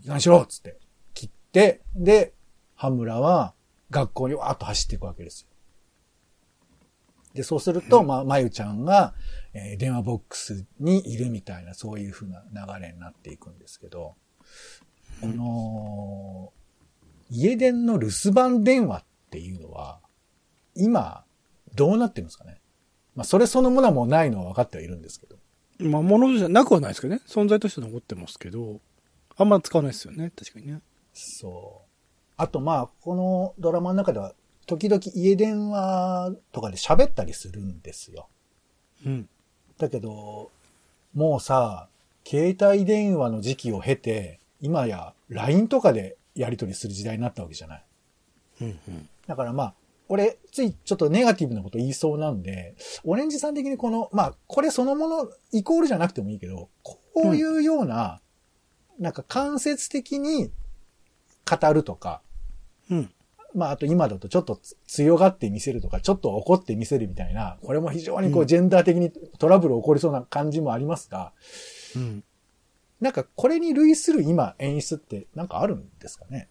[0.04, 0.78] いかにしろつって、
[1.14, 2.34] 切って、で、
[2.74, 3.54] 羽村は
[3.90, 5.48] 学校にわーっと走っていくわけですよ。
[7.34, 9.14] で、そうすると、まあ、まゆちゃんが、
[9.54, 14.16] えー電話ボックスにいるみたいな、そういう風な流れになっていくんですけど、
[15.20, 16.52] この、
[17.30, 20.00] 家電の留守番電話っていうのは、
[20.74, 21.24] 今、
[21.74, 22.60] どうなってるんですかね？
[23.14, 25.36] まあ、それそのものはもうないのは分かってはいるんですけど。
[25.78, 27.20] まあ、ものじゃなくはないですけどね。
[27.26, 28.80] 存在として残ってますけど、
[29.36, 30.32] あんま使わないですよね。
[30.36, 30.80] 確かにね。
[31.12, 31.88] そう。
[32.36, 34.34] あとまあ、このドラマの中では、
[34.66, 38.28] 時々家電話とかで喋ったりするんですよ。
[39.04, 39.28] うん。
[39.78, 40.50] だけど、
[41.14, 41.88] もうさ、
[42.24, 47.84] 携帯電話の時期を経て、今や LINE とかでやり取りする時代になったわけじゃない。
[48.60, 49.08] うんうん。
[49.26, 49.74] だからまあ、
[50.12, 58.20] 俺、ついちょっとネガティブなこと言いそうなんで、オレンジさん的にこの、まあ、これそのもの、イコールじゃなくてもいいけど、こういうような、
[58.98, 60.50] なんか間接的に
[61.50, 62.20] 語るとか、
[62.90, 63.10] うん。
[63.54, 71.32] まあ、あと今だとちょっとつ強がって見せるとか、ちょっと怒って見せるみたいな、これも非常にこううんジェンダー的にトラブル起こりそうな感じもありますが、
[71.96, 72.22] うん。
[73.00, 76.48] なんかこれに類する今演出ってなんかあるんですかね？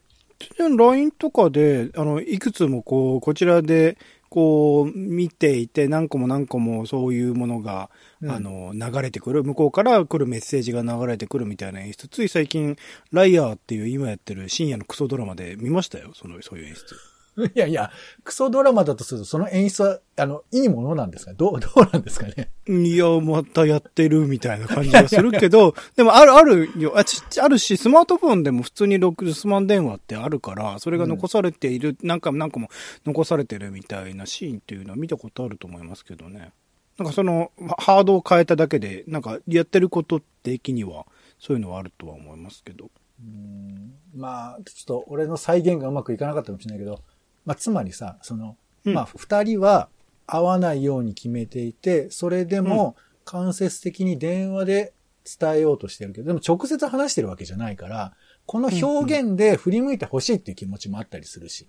[0.57, 3.97] LINE とかで、あの、いくつもこう、こちらで、
[4.29, 7.89] こう、見ていて、何個も何個もそういうものが、
[8.21, 12.07] うんあの、流れてくる、向こうから来るメッセージが流れてくるみたいな演出。
[12.07, 12.77] つい最近、
[13.11, 16.95] ライアーっていう今やってる深夜のクソドラマで見ましたよ、その、そういう演出。
[17.55, 17.91] いやいや、
[18.23, 21.33] クソドラマだとするとその演出は、あの、いいものなんですか？
[21.33, 22.51] どう、 どうなんですかね？
[22.67, 26.97] いや、またやってるみたいな感じがするけど、 でもある、あるよ。
[26.97, 32.69] あちあるし、スマートフォンでも普通にロ留守番電話ってあるから、それが残されている、何回も何個も
[33.05, 36.51] 残されてるみたいなシーンっていうのは見たことあると思いますけどね。
[36.97, 41.05] なんかその、ハードを変えただけで、なんかやってること的には、
[41.39, 42.91] そういうのはあるとは思いますけど。
[43.19, 43.93] うん。
[44.13, 46.99] まあ、ちょっと俺の再現がうまくいかなかったかもしれないけど、
[47.45, 49.89] まあ、つまりさ、その、うんまあ、二人は
[50.27, 54.93] 会わないように決めていて、それでも間接的に電話で
[55.39, 58.13] 伝えようとしてるけど、でも直接話してるわけじゃないから、
[58.45, 61.67] この表現で振り向いてほしいっていう気持ちもあったりするし。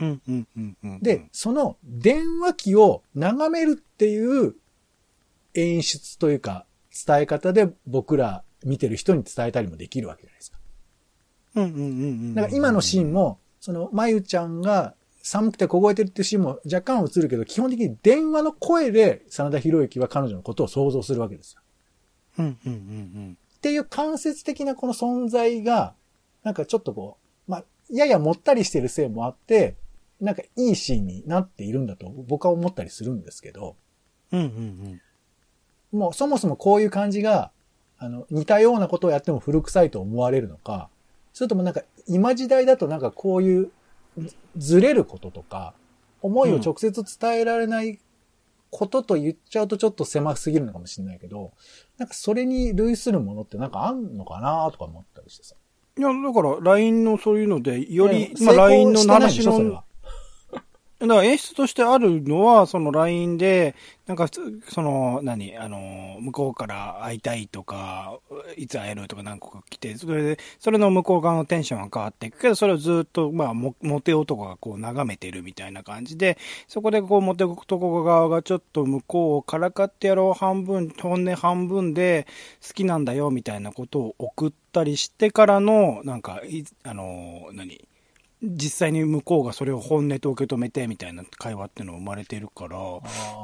[0.00, 1.00] うん、うん、うん、うん。
[1.00, 4.54] で、その電話機を眺めるっていう
[5.54, 6.66] 演出というか、
[7.06, 10.58] 伝え方で僕ら見てる人に伝えたりもできるわけじゃないですか。
[11.56, 12.34] うん、うん、うんうん。
[12.34, 21.62] だから今のシーンも、その、まゆちゃんが寒くて凍えてるっていうシーンも若干映るけど、基本的に電話の声で真田広之は彼女のことを想像するわけですよ。
[22.38, 25.94] うん、うん、うん、っていう間接的なこの存在が、
[26.44, 29.76] なんかちょっとこう、まあ、ややもったりしてるせいもあって、
[30.20, 33.76] なんかいいシーンになっているんだと僕は思ったりするんですけど、
[34.32, 34.40] うん。
[34.40, 35.00] うん、
[35.92, 37.50] うん、もうそもそもこういう感じが、
[37.98, 40.88] あの、似たようなことをやっても古臭いと思われるのか、
[41.38, 43.70] それともなんか今時代だとなんかこういう
[44.16, 45.72] ずずれることとか、
[46.20, 48.00] 思いを直接伝えられない
[48.70, 51.52] ことと言っちゃうとちょっと狭すぎるのかもしれないけど、
[51.96, 55.54] なんかそれに類するものってなんかあんのかなとか思ったりしてさ。
[55.96, 59.84] いや、だから、LINE のそういうので、より、まあ、まあ、LINE の話の
[61.00, 64.26] だから演出としてあるのは、その LINE で、なんか、
[64.68, 68.18] その、何、あの、向こうから会いたいとか、
[68.56, 82.26] いつ会えるとか何個か来て、それで、それの向こう側のテンションが変わっていくけど、それをずっと、まあ、モテ男がこう眺めてるみたいな感じで、そこでこう、モテ男側がちょっと向こうをからかってやろう半分、本音半分で
[82.66, 86.40] 好きなんだよみたいなことを送ったりしてからの、なんか、
[86.82, 87.87] あの、何、
[88.42, 92.78] 実際に向こうがそれを本音と受け止めてみたいな会話っていうのが生まれているから、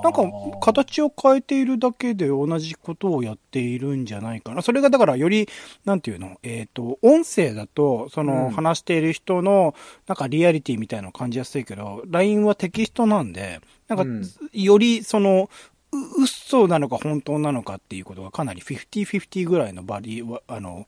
[0.02, 0.22] なんか
[0.60, 4.62] 形を変えているだけで同じことをやっているんじゃないかな。
[4.62, 5.48] それがだからより、
[5.84, 8.50] なんていうの、えっ、と、音声だと、そのうん。
[8.50, 9.74] 話している人の、
[10.06, 15.73] なんかリアリティみたいなのを感じやすいけど、LINE はテキストなんで、なんかうん、よりその、う
[16.18, 20.86] 嘘なのか本当なのかっていうことがかなり50-50ぐらいのバリは、あの、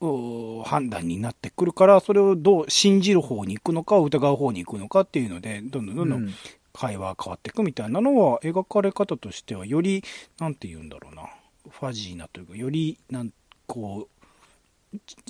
[0.00, 6.34] う判断になってくるから、それをどう信じる方に行くのか、疑う方に行くのかっていうので、どんどんどんどうんん
[6.72, 10.02] 会話が変わっていくみたいなのは、描かれ方としては、より、
[10.38, 11.28] なんて言うんだろうな、
[11.68, 13.32] ファジーなというか、より、なん、
[13.66, 14.22] こう、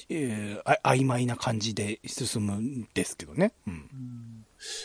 [0.09, 3.53] えーあ曖昧な感じで進むんですけどね。
[3.67, 4.42] うん。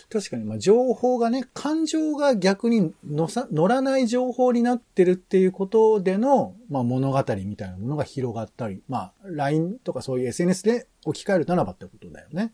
[0.09, 12.53] 確かに、まあ、情報がね、感情が逆に乗さ、乗らない情報になってるっていうことでの、まあ、物語みたいなものが広がったり、まあ、LINE とかそういう SNS で置き換えるならばってことだよね。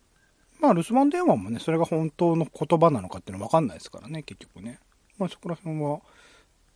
[0.60, 4.80] まあ、留守番電話もね、それが本当の言葉なのかっていうのは分かんないですからね、結局ね。
[5.18, 6.00] まあ、そこら辺は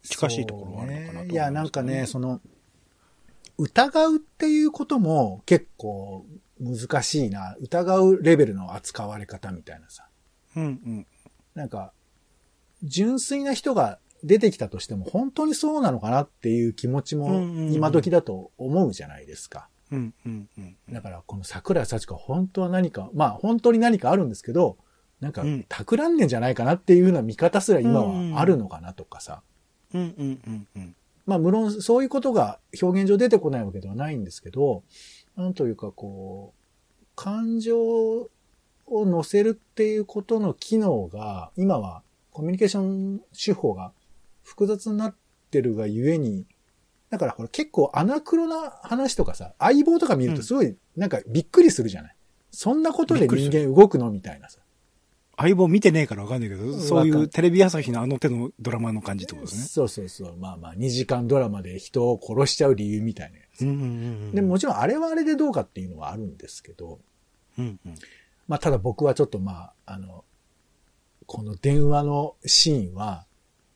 [0.03, 2.41] 近しいところはあるのかなと思いねいや、なんかね、その、
[3.57, 6.25] 疑うっていうことも結構
[6.59, 7.55] 難しいな。
[7.59, 10.06] 疑うレベルの扱われ方みたいなさ。
[10.57, 11.07] うんうん。
[11.55, 11.93] なんか、
[12.83, 17.41] 純粋な人が出てきたとしても本当にそうなのかなっていう気持ちも
[17.71, 19.69] 今時だと思うじゃないですか。
[19.91, 20.75] うんうんうん。
[20.91, 24.77] だからこの桜井幸子は本当は何か、まあ本当に何かあるんですけど、
[25.19, 29.41] なんかうん企んでんじゃないかなっていうような見方すら今はあるのかなとかさ。
[29.93, 30.95] うんうんうんうん。
[31.25, 34.83] まあ無論そういうことが表現上出てこないわけではないんですけど、
[35.35, 38.29] なんというかこう、感情
[38.87, 43.91] を乗せるっていうことの機能が、今はコミュニケーション手法が
[44.43, 45.15] 複雑になっ
[45.51, 46.45] てるがゆえに、
[47.09, 52.15] だからこれ結構アナクロな話とかさ、相棒とか見るとすごいなんかびっくりするじゃない、
[52.51, 54.59] そんなことで人間動くのみたいなさ。
[55.39, 59.63] 相棒見てねえからわかんないけど、そういうテレビ朝日のあの手のドラマの感じってことですね。
[59.65, 60.35] そうそうそう。
[60.35, 63.61] まあまあ、2時間ドラマで人を殺しちゃう理由みたいなやつ。
[63.61, 63.83] うんうんう
[64.29, 66.99] ん、でももちろんあれはあれでどうかっていうのはあるんですけど、
[67.59, 67.95] うんうん、
[68.47, 70.23] まあただ僕はちょっとまあ、あの、
[71.25, 73.25] この電話のシーンは、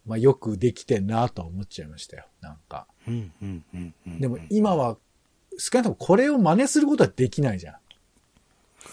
[0.06, 2.26] まあよくできてんなと思っちゃいましたよ。
[2.42, 2.88] なんか。
[3.08, 4.98] うんうんうんうん、でも今は、
[5.58, 7.76] 少なくともこれを真似することはできないじゃん。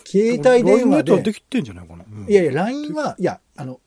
[0.04, 1.22] 携帯電話で。
[1.22, 3.80] できてんじゃないかな、いやいや、LINE は、いや、あの、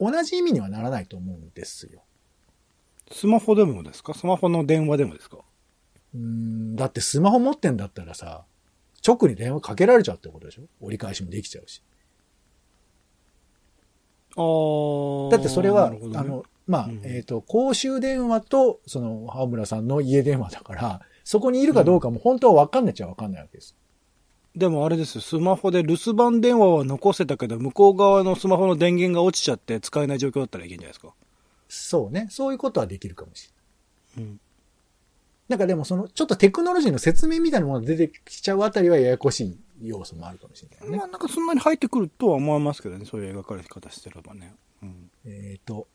[0.00, 2.02] 同じ意味にはならないと思うんですよ。
[3.10, 4.14] スマホでもですか？
[4.14, 5.38] スマホの電話でもですか？
[6.14, 8.44] うん、だってスマホ持ってんだったらさ、
[9.06, 10.62] 直に電話かけられちゃうってことでしょ？
[10.80, 11.82] 折り返しもできちゃうし。
[14.36, 15.30] ああ。
[15.30, 23.74] だってそれは、ね、あの、まあ、うん、えっ、ー、と、公衆電話と、その、羽村さんの家電話だから、そこにいるかどうかも本当は分かんないっちゃ分かんないわけです。
[24.56, 31.14] でもあれですスマホで留守番電話は残せたけど、向こう側のスマホの電源が落ちちゃって使えない状況だったらいけんじゃないですか。
[31.68, 32.26] そうね。
[32.30, 33.50] そういうことはできるかもし
[34.16, 34.30] れない。
[34.30, 34.40] うん。
[35.48, 40.96] なんかでもその、ちょっとテクノロジーの説明みたいなものが出てきちゃうあたりはややこしい要素もあるかもしれないね。
[40.98, 44.54] まあなんかそんなに入ってくるとは思いますけどね、そういう描かれ方してればね。
[44.82, 45.88] うん、えっ、ー、と、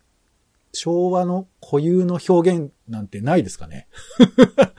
[0.74, 3.88] 昭和の固有の表現なんてないですかね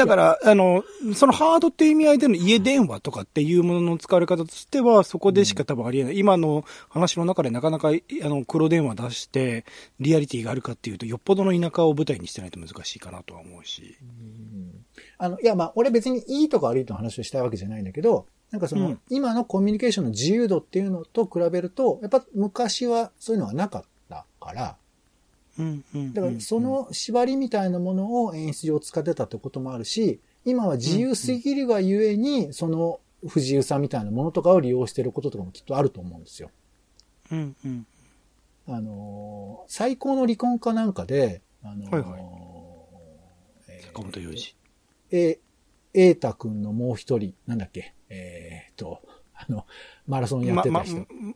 [0.00, 0.82] だから、あの、
[1.14, 6.12] そのハードっていう意味合いでの家電話とかっていうものの使われ方としては、そこでしか多分ありえない。
[6.14, 9.66] うん、今の話の中でなかなか、あの、黒電話出して、
[9.98, 13.98] リアリティがあるかっていうと、よっぽどの田舎を舞台にしてないと難しいかなとは思うし。
[14.00, 14.84] うん、
[15.18, 24.76] あの、いや、まあ、俺別にいいとか悪いとの話をしたいわけじゃないんだけど、なんかその、うん、今のコミュニケーションの自由度っていうのと比べると、やっぱ昔はそういうのはなかったから、
[26.12, 36.50] だからその縛りみたいなものを演出上使ってたってこともあるし、今は自由すぎるがゆえに、その不自由さみたいなものとかを利用してることとかもきっとあると思うんですよ。
[37.30, 37.86] うんうん。
[38.66, 42.22] あの、最高の離婚かなんかで、あの、はいはい
[43.68, 44.56] えー、坂本洋二。
[45.10, 45.38] え、
[45.92, 49.02] 瑛太くんのもう一人、なんだっけ、えー、っと、
[49.34, 49.66] あの、
[50.06, 50.96] マラソンやってた人。
[50.96, 51.34] まま、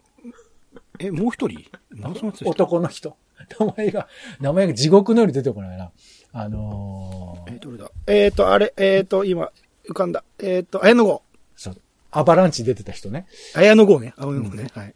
[0.99, 1.71] え、もう一人？
[1.91, 2.51] マラソンやってた人？
[2.51, 3.17] 男の人。
[3.59, 4.09] 名前が、
[4.41, 5.91] 名前が地獄のように出てこないな。
[6.33, 7.91] あのー、えー、どれだ？
[8.07, 9.51] えっ、ー、と、あれ、えっ、ー、と、今、
[9.89, 10.25] 浮かんだ。
[10.39, 11.23] えっ、と、綾野剛。
[11.57, 11.81] そう。
[12.11, 13.27] アバランチ出てた人ね。
[13.55, 14.15] 綾野剛ね。
[14.17, 14.71] 綾野剛ね。
[14.73, 14.95] はい。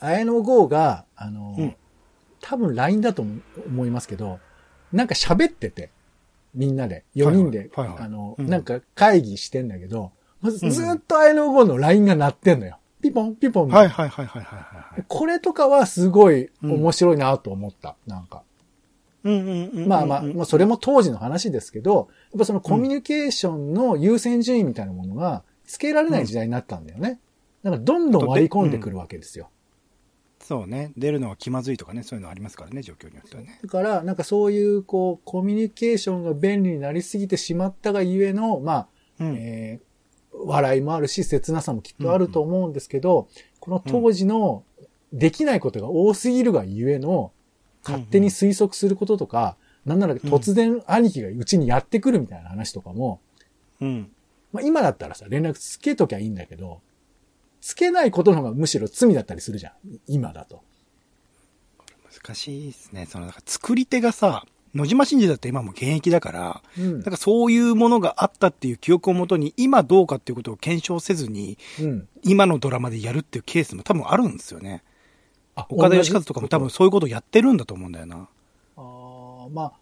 [0.00, 1.76] 綾野剛が、あのーうん、
[2.40, 4.40] 多分 LINE だと思いますけど、
[4.92, 5.90] なんか喋ってて、
[6.54, 10.12] みんなで、4人で、はいはいはいはい、あの、うん、なんか会議してんだけど、
[10.50, 10.66] ず
[10.96, 12.78] っと綾野剛の LINE が鳴ってんのよ。
[13.00, 13.68] ピポン、ピポン。
[13.68, 14.81] はいはいはいはいはい。
[15.08, 17.96] これとかはすごい面白いなと思った。
[18.06, 18.42] うん、なんか。
[19.24, 27.20] まあまあ、まあそれも当時の話ですけど、やっぱそのコミュニケーションの優先順位みたいなものがつけられない時代になったんだよね。
[27.62, 29.50] だからどんどん割り込んでくるわけですよ。
[30.40, 30.92] うん、そうね。
[30.96, 33.60] 出るのは気まずいとかね、そういうのありますからね、状況によってはね。
[33.62, 38.88] だから、なんかそういう、こう、コミュニケーションが便利になりすぎてしまったがゆえの、まあ、
[39.20, 43.28] うん、えー、笑いもあるし、切なさもきっとあると思うんですけど、うんうん
[43.62, 44.64] この当時の
[45.12, 47.32] できないことが多すぎるがゆえの、
[47.84, 53.20] 勝手に推測することとか、なんなら突然兄貴がうちにやってくるみたいな話とかも、
[53.80, 54.10] うん。
[54.52, 56.80] まあ今だったらさ、連絡つけときゃいいんだけど、
[57.60, 59.72] つけないことの方がむしろ罪だったりするじゃん。
[60.06, 60.62] 今だと。
[62.24, 63.06] 難しいですね。
[63.06, 64.44] その、作り手がさ、
[64.74, 74.82] 野島真司だって今も現役だから、うん、なんかそういうものがあったっていう記憶をもとに、今どうかっていうことを検証せずに、うん、今のドラマでやるっていうケースも多分あるんですよね。
[75.54, 78.16] あ岡田義和とかも多分そういうことをやってるんだと思うんだよな。
[78.16, 78.26] あ
[78.76, 79.72] あ、まあ、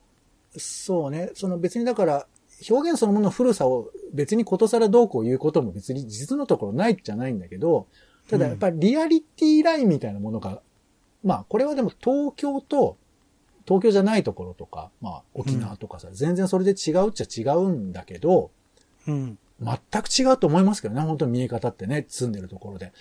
[0.57, 1.31] そうね。
[1.35, 2.27] その別にだから、
[2.69, 7.87] 表現そのものの古さを別にことさらどうこう言うことも別に実のところないじゃないんだけど、
[8.29, 10.61] ただやっぱりリアリティラインみたいなものが、
[11.25, 12.97] まあこれはでも東京と
[13.67, 18.51] 東京じゃないところとか、まあ沖縄とかさ、全然それで違うっちゃ違うんだけど、
[19.07, 19.39] うん。
[19.61, 22.93] 全く違うと思いますけどね、本当に見え方ってね、住んでるところで。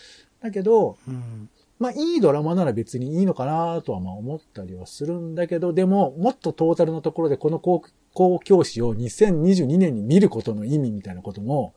[0.42, 1.50] だけど、うん。
[1.80, 11.74] まあいいドラマなら別にいいのかなとはまあ思ったりはするんだけど、でももっとトータルのところでこの公公教師を2022年に見ることの意味みたいなことも、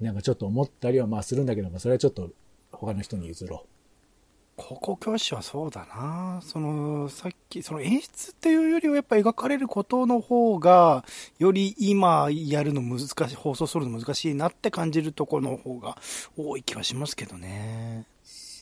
[0.00, 2.30] なんかちょっと思ったりはまあするんだけど、まあそれはちょっと
[2.70, 3.68] 他の人に譲ろう
[4.56, 6.40] 高校教師はそうだな。
[6.42, 11.04] その、さっき、その演出っていうよりはやっぱ描かれることの方が、
[11.38, 15.98] より今やるの難しい、放送するの難しいなって感じるところの方が
[16.36, 18.06] 多い気はしますけどね。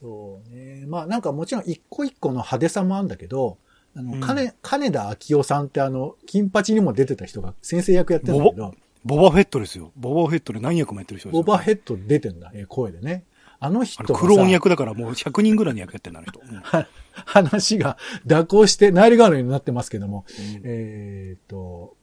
[0.03, 0.85] そうね。
[0.87, 3.59] まあなんかもちろん一個一個の派手さもあるんだけど、
[3.97, 8.75] あの、うん金、金田明夫さんってあの、金八にも出てた人が先生役やってるんだけど、
[9.05, 9.93] ボバフェットですよ。
[9.97, 11.43] ボバフェットで何役もやってる人ですよ。
[11.43, 13.25] ボバヘッド出てんだ、えー声でね。
[13.61, 16.41] あの人あがさのクローン役だからもう100人ぐらいの役やってるんだ、あの人。
[16.45, 16.89] うんは
[17.27, 20.25] 話が蛇行してナイルガールになってますけども、
[20.65, 21.95] えっ、と、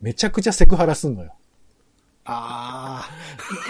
[0.00, 1.34] めちゃくちゃセクハラすんのよ。
[2.30, 3.08] あ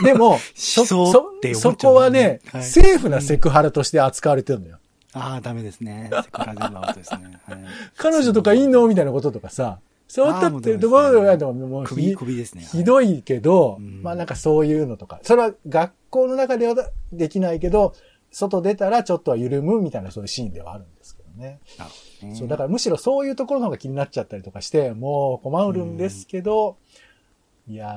[0.02, 4.78] でも、しそ そっちゃうこはね、はいセーフなセクハラとして扱われてるのよ。
[5.12, 6.10] あ、ああ、ダメですね。
[6.24, 7.40] セクハラ全部アウトですね。
[7.44, 7.58] はい
[7.96, 9.78] 彼女とかいいのみたいなこととかさ、
[10.08, 12.62] そうだってるところでももう首、ひ首ですね。
[12.62, 16.74] ひどいけど、うんまあなんかそういうのとか、それは学校の中では
[17.12, 17.94] できないけど、
[18.32, 21.60] 外出たらちょっとは緩むみたいなそういうシーンではあるんですけどね。
[21.78, 26.76] なるほどねそう、だからむしろそういうところの方が気になっちゃったりとかして、もう困るんですけど、
[27.68, 27.88] いやー、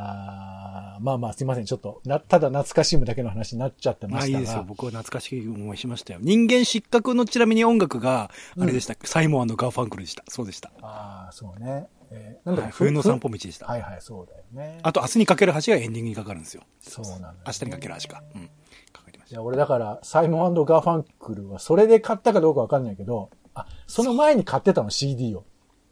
[1.00, 1.66] まあまあすいません。
[1.66, 4.46] ちょっと、な、ただ懐かしむだけの話になっちゃってままあいいですよ。
[4.48, 4.64] したが。
[4.64, 6.20] 僕は懐かしい思いしましたよ。
[6.22, 10.26] 人間失格のちなみに音楽が、あれでした、サイモンガーファンクルでした。
[10.28, 10.72] そうでした。
[10.82, 11.88] ああ、そうね。
[12.12, 13.66] えーなんだはい冬の散歩道でした。
[13.66, 14.80] はいはい、そうだよね。
[14.84, 16.64] あと、明日にかける橋がエンディングにかかるんですよ。
[16.82, 18.24] そうなんだよね明日にかける橋か。
[18.36, 18.50] うん。
[18.92, 19.36] かかりました。
[19.36, 25.46] いや、俺だから、サイモンガーファンクルは、それで買ったかどうかわかんないけど、あ、その前に買ってたの CD を。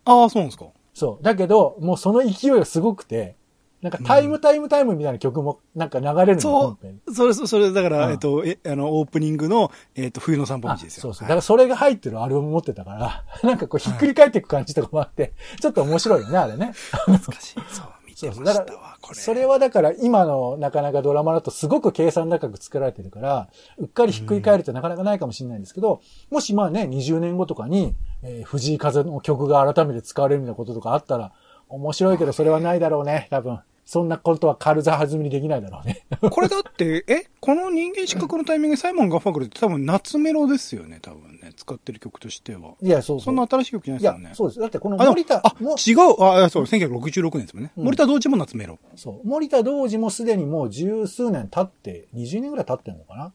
[0.03, 0.65] ああ、そうなんですか。
[0.93, 1.23] そう。
[1.23, 3.38] だけど、もうその勢いがすごくて、
[3.82, 6.77] なんかタイムタイムタイムみたいな曲もなんか流れるのそ
[7.07, 11.01] うそれ、それ、だから、うんえっと、え、あの、オープニングの、えっと、冬の散歩道あですよ。
[11.01, 11.21] そうそう。
[11.21, 16.73] だはいからそれが入ってるアルバム持ってたから、 なんかこうひっくり返っていく感じとかもあって、ちょっと面白いよね、あれね。
[17.05, 17.55] 懐かしい。
[17.69, 18.43] そう、 見てそうそう。
[18.43, 19.19] ましただからわ、これ。
[19.19, 31.32] それはだから今のなかなかドラマだとすごく計算高く作られてるから、うっかりひっくり返るってなかなかないかもしれないんですけど、もしまあね、20年後とかに、えー藤井風の曲が改めて使われるみたいなこととかあったら、
[31.70, 33.59] 面白いけどそれはないだろうね、多分。
[33.89, 36.05] そんなことは軽ざはずみにできないだろうね。
[36.30, 37.24] これだって、え？
[37.39, 41.53] この人間失格のタイミングでサイモン・ガッファクルって多分夏メロですよね、多分ね。
[41.55, 42.76] 使ってる曲としては。
[42.84, 43.22] いや、そうそう。
[43.22, 44.59] そんな新しい曲じゃないですよね。、そうです。
[44.59, 46.22] だってこの森田あ、も、違う。
[46.22, 47.72] あ、あそう、1966年ですもんね。
[47.78, 48.78] うん森田同時も夏メロ。
[48.95, 49.28] そう。
[49.28, 53.34] 森田同時もすでにもう十数年経って、20年ぐらい経ってるのかな。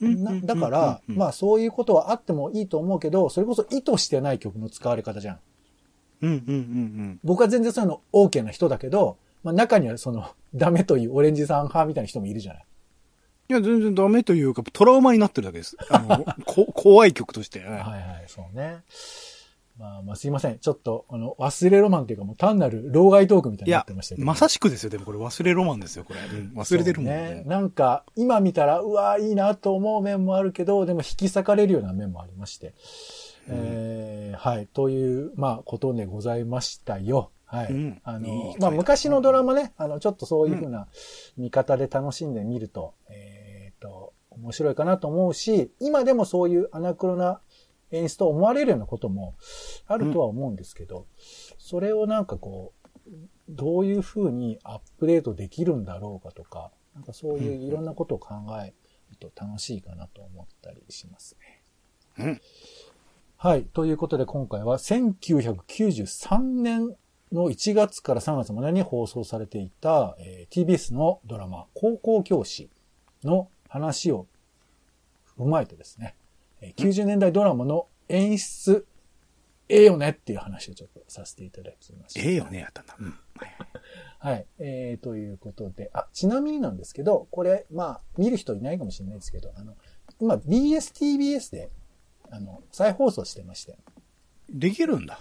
[0.00, 5.38] なだから、まあ、あそういうことはあってもいいと思うけど、それこそ意図してない曲の使われ方じゃん。
[6.24, 6.56] うんうんうんう
[7.12, 7.20] ん。
[7.22, 12.64] 僕は全然そういうの OK な人だけど、まあ中にはその、 ダメというオレンジさん派みたいな人もいるじゃない。
[13.50, 15.76] いや、全然ダメというか、トラウマになってるだけです。
[15.90, 17.60] あの、 こ怖い曲として。
[17.60, 18.82] はいはいはい、そうね。
[19.78, 20.58] まあまあすいません。
[20.60, 24.26] ちょっと、あの、忘れロマンっていうかもう単なる老害トークみたいになってましたけ、ど。
[24.26, 24.90] まさしくですよ。
[24.90, 26.20] でもこれ忘れロマンですよ、これ。
[26.20, 27.42] うん忘れてるもんそうね。
[27.46, 32.72] なんか、今見たら、うわいいなと思う面もあるけど、でも引き裂かれるような面もありまして。
[33.48, 34.66] えーはい。
[34.66, 37.30] という、まあ、ことでございましたよ。
[37.46, 37.66] はい。
[37.68, 40.88] うんあの、いい回まあ、昔のドラマね、あの、ちょっとそういうふうな
[41.36, 47.40] 見方で楽しんでみると、えっ、と、面白いかなと思うし、今でもそういうアナクロな
[47.90, 49.34] 演出と思われるようなことも
[49.86, 51.06] あるとは思うんですけど、
[51.58, 52.72] それをなんかこ
[53.06, 53.10] う、
[53.48, 58.72] どういうふうにアップデートできるんだろうかとか、なんかそういういろんなことを考え
[59.10, 61.62] ると楽しいかなと思ったりしますね。
[62.18, 62.40] うん。
[63.44, 63.64] はい。
[63.64, 66.96] ということで今回は1993年
[67.30, 72.70] の1月から3月までに放送されていた、えー TBS のドラマ高校教師
[73.22, 74.26] の話を
[75.38, 76.14] 踏まえてですね、
[76.62, 78.86] えー90年代ドラマの演出、
[79.68, 82.26] ええよねっていう話をちょっとさせていただきました。
[82.26, 82.96] ええよね、やったんだ。
[82.98, 83.08] うん。
[83.08, 83.56] はい
[84.20, 84.46] はい。
[84.58, 89.74] えー、ということで、あ、ちなみになんですけど、これ、まあ、見る人いないかもしれないですけど、あの、
[90.18, 91.68] 今、BSTBS で、
[92.34, 93.78] あの、再放送してまして。
[94.50, 95.20] できるんだ。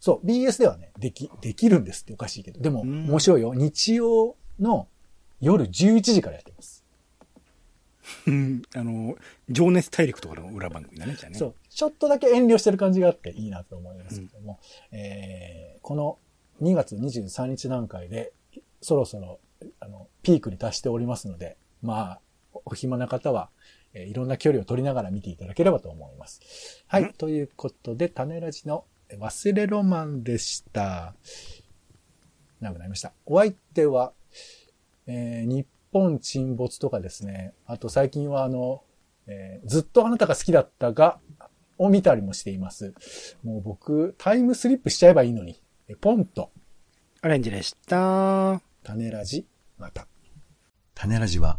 [0.00, 2.60] そう、BS ではね、でき、できるんですっておかしいけど。
[2.60, 3.54] でも、うん面白いよ。
[3.54, 4.88] 日曜の
[5.40, 6.84] 夜11時からやってます。
[8.26, 8.62] うん。
[8.74, 9.14] あの、
[9.48, 11.38] 情熱大陸とかの裏番組だね、じゃあね。
[11.38, 11.54] そう。
[11.68, 14.58] ちょっとだけ遠慮してる感じがあっていいなと思いますけども、
[14.90, 16.18] えー、この
[16.62, 18.32] 2月23日段階で、
[18.80, 19.38] そろそろ、
[19.78, 22.20] あの、ピークに達しておりますので、まあ、
[22.64, 23.50] お暇な方は、
[23.94, 26.84] えーいろんな距離を取りながら見ていただければと思います。
[26.86, 27.02] はい。
[27.02, 31.14] うんということで、種ラジの忘れロマンでした。
[32.60, 33.12] 長くなりました。
[33.26, 34.12] お相手は、
[35.06, 38.82] えー日本沈没とかですね、あと最近はあの、
[39.26, 41.18] えーずっとあなたが好きだったが、
[41.78, 42.94] を見たりもしています。
[43.42, 45.60] もう僕、タイムスリップしちゃえばいいのに。
[45.88, 46.50] えポンと、
[47.24, 48.60] オレンジでした。
[48.84, 49.46] 種ラジ、
[49.78, 50.06] また。
[50.94, 51.58] 種ラジは、